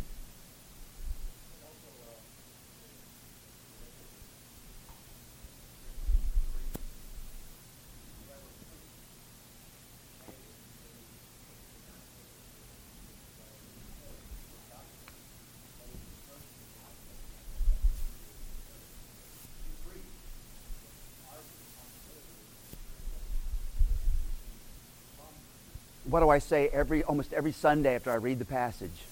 [26.14, 29.02] What do I say every almost every Sunday after I read the passage?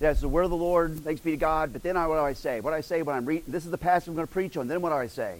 [0.00, 1.72] Yes, the word of the Lord, thanks be to God.
[1.72, 2.60] But then I, what do I say?
[2.60, 3.50] What do I say when I'm reading?
[3.50, 4.68] This is the passage I'm going to preach on.
[4.68, 5.38] Then what do I say?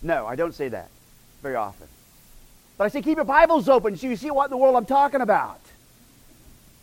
[0.00, 0.88] No, I don't say that
[1.42, 1.88] very often.
[2.78, 4.86] But I say, keep your Bibles open so you see what in the world I'm
[4.86, 5.60] talking about.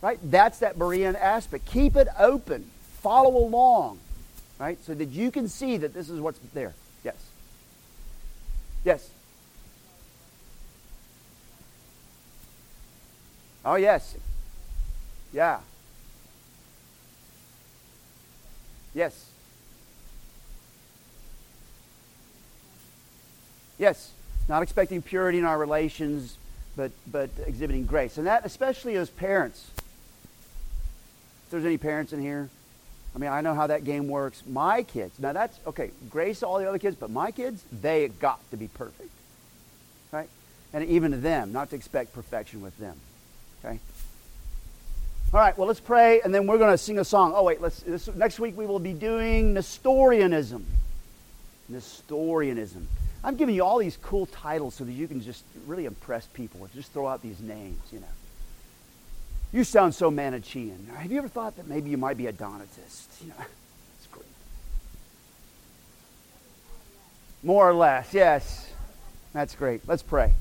[0.02, 0.20] Right?
[0.22, 1.66] That's that Berean aspect.
[1.66, 2.70] Keep it open.
[3.02, 3.98] Follow along
[4.58, 4.82] right?
[4.84, 6.74] So that you can see that this is what's there.
[7.04, 7.16] Yes.
[8.84, 9.10] Yes.
[13.64, 14.16] Oh, yes.
[15.32, 15.58] Yeah.
[18.94, 19.26] Yes.
[23.78, 24.12] Yes.
[24.48, 26.38] Not expecting purity in our relations,
[26.76, 28.16] but, but exhibiting grace.
[28.16, 29.66] And that, especially as parents.
[31.44, 32.48] If there's any parents in here,
[33.16, 34.42] I mean, I know how that game works.
[34.46, 38.38] My kids, now that's okay, grace all the other kids, but my kids, they got
[38.50, 39.08] to be perfect.
[40.12, 40.28] Right?
[40.74, 42.94] And even to them, not to expect perfection with them.
[43.64, 43.80] Okay?
[45.32, 47.32] All right, well, let's pray, and then we're going to sing a song.
[47.34, 50.66] Oh, wait, let's, this, next week we will be doing Nestorianism.
[51.70, 52.86] Nestorianism.
[53.24, 56.68] I'm giving you all these cool titles so that you can just really impress people.
[56.74, 58.06] Just throw out these names, you know.
[59.52, 60.88] You sound so Manichean.
[60.96, 63.06] Have you ever thought that maybe you might be a Donatist?
[63.22, 63.34] You know,
[63.98, 64.26] it's great.
[67.42, 68.70] More or less, yes.
[69.32, 69.82] That's great.
[69.86, 70.34] Let's pray.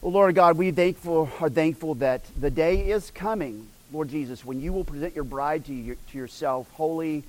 [0.00, 4.60] Well, Lord God, we thankful, are thankful that the day is coming, Lord Jesus, when
[4.60, 7.22] you will present your bride to, your, to yourself holy,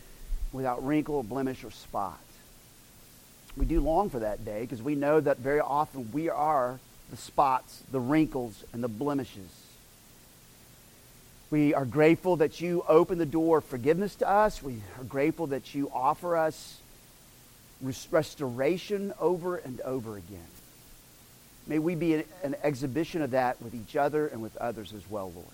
[0.53, 2.19] without wrinkle, blemish, or spot.
[3.55, 6.79] We do long for that day because we know that very often we are
[7.09, 9.60] the spots, the wrinkles, and the blemishes
[11.51, 14.63] we are grateful that you open the door of forgiveness to us.
[14.63, 16.79] We are grateful that you offer us
[18.09, 20.39] restoration over and over again.
[21.67, 25.31] May we be an exhibition of that with each other and with others as well,
[25.35, 25.47] Lord.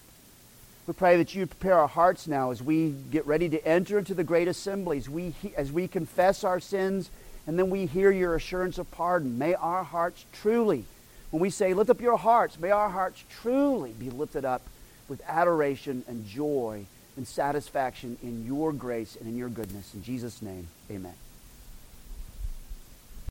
[0.85, 4.13] We pray that you prepare our hearts now as we get ready to enter into
[4.13, 5.09] the great assemblies.
[5.09, 7.09] We, as we confess our sins
[7.47, 9.39] and then we hear your assurance of pardon.
[9.39, 10.85] May our hearts truly,
[11.31, 14.61] when we say, lift up your hearts, may our hearts truly be lifted up
[15.07, 16.85] with adoration and joy
[17.15, 19.93] and satisfaction in your grace and in your goodness.
[19.93, 21.15] In Jesus' name, amen.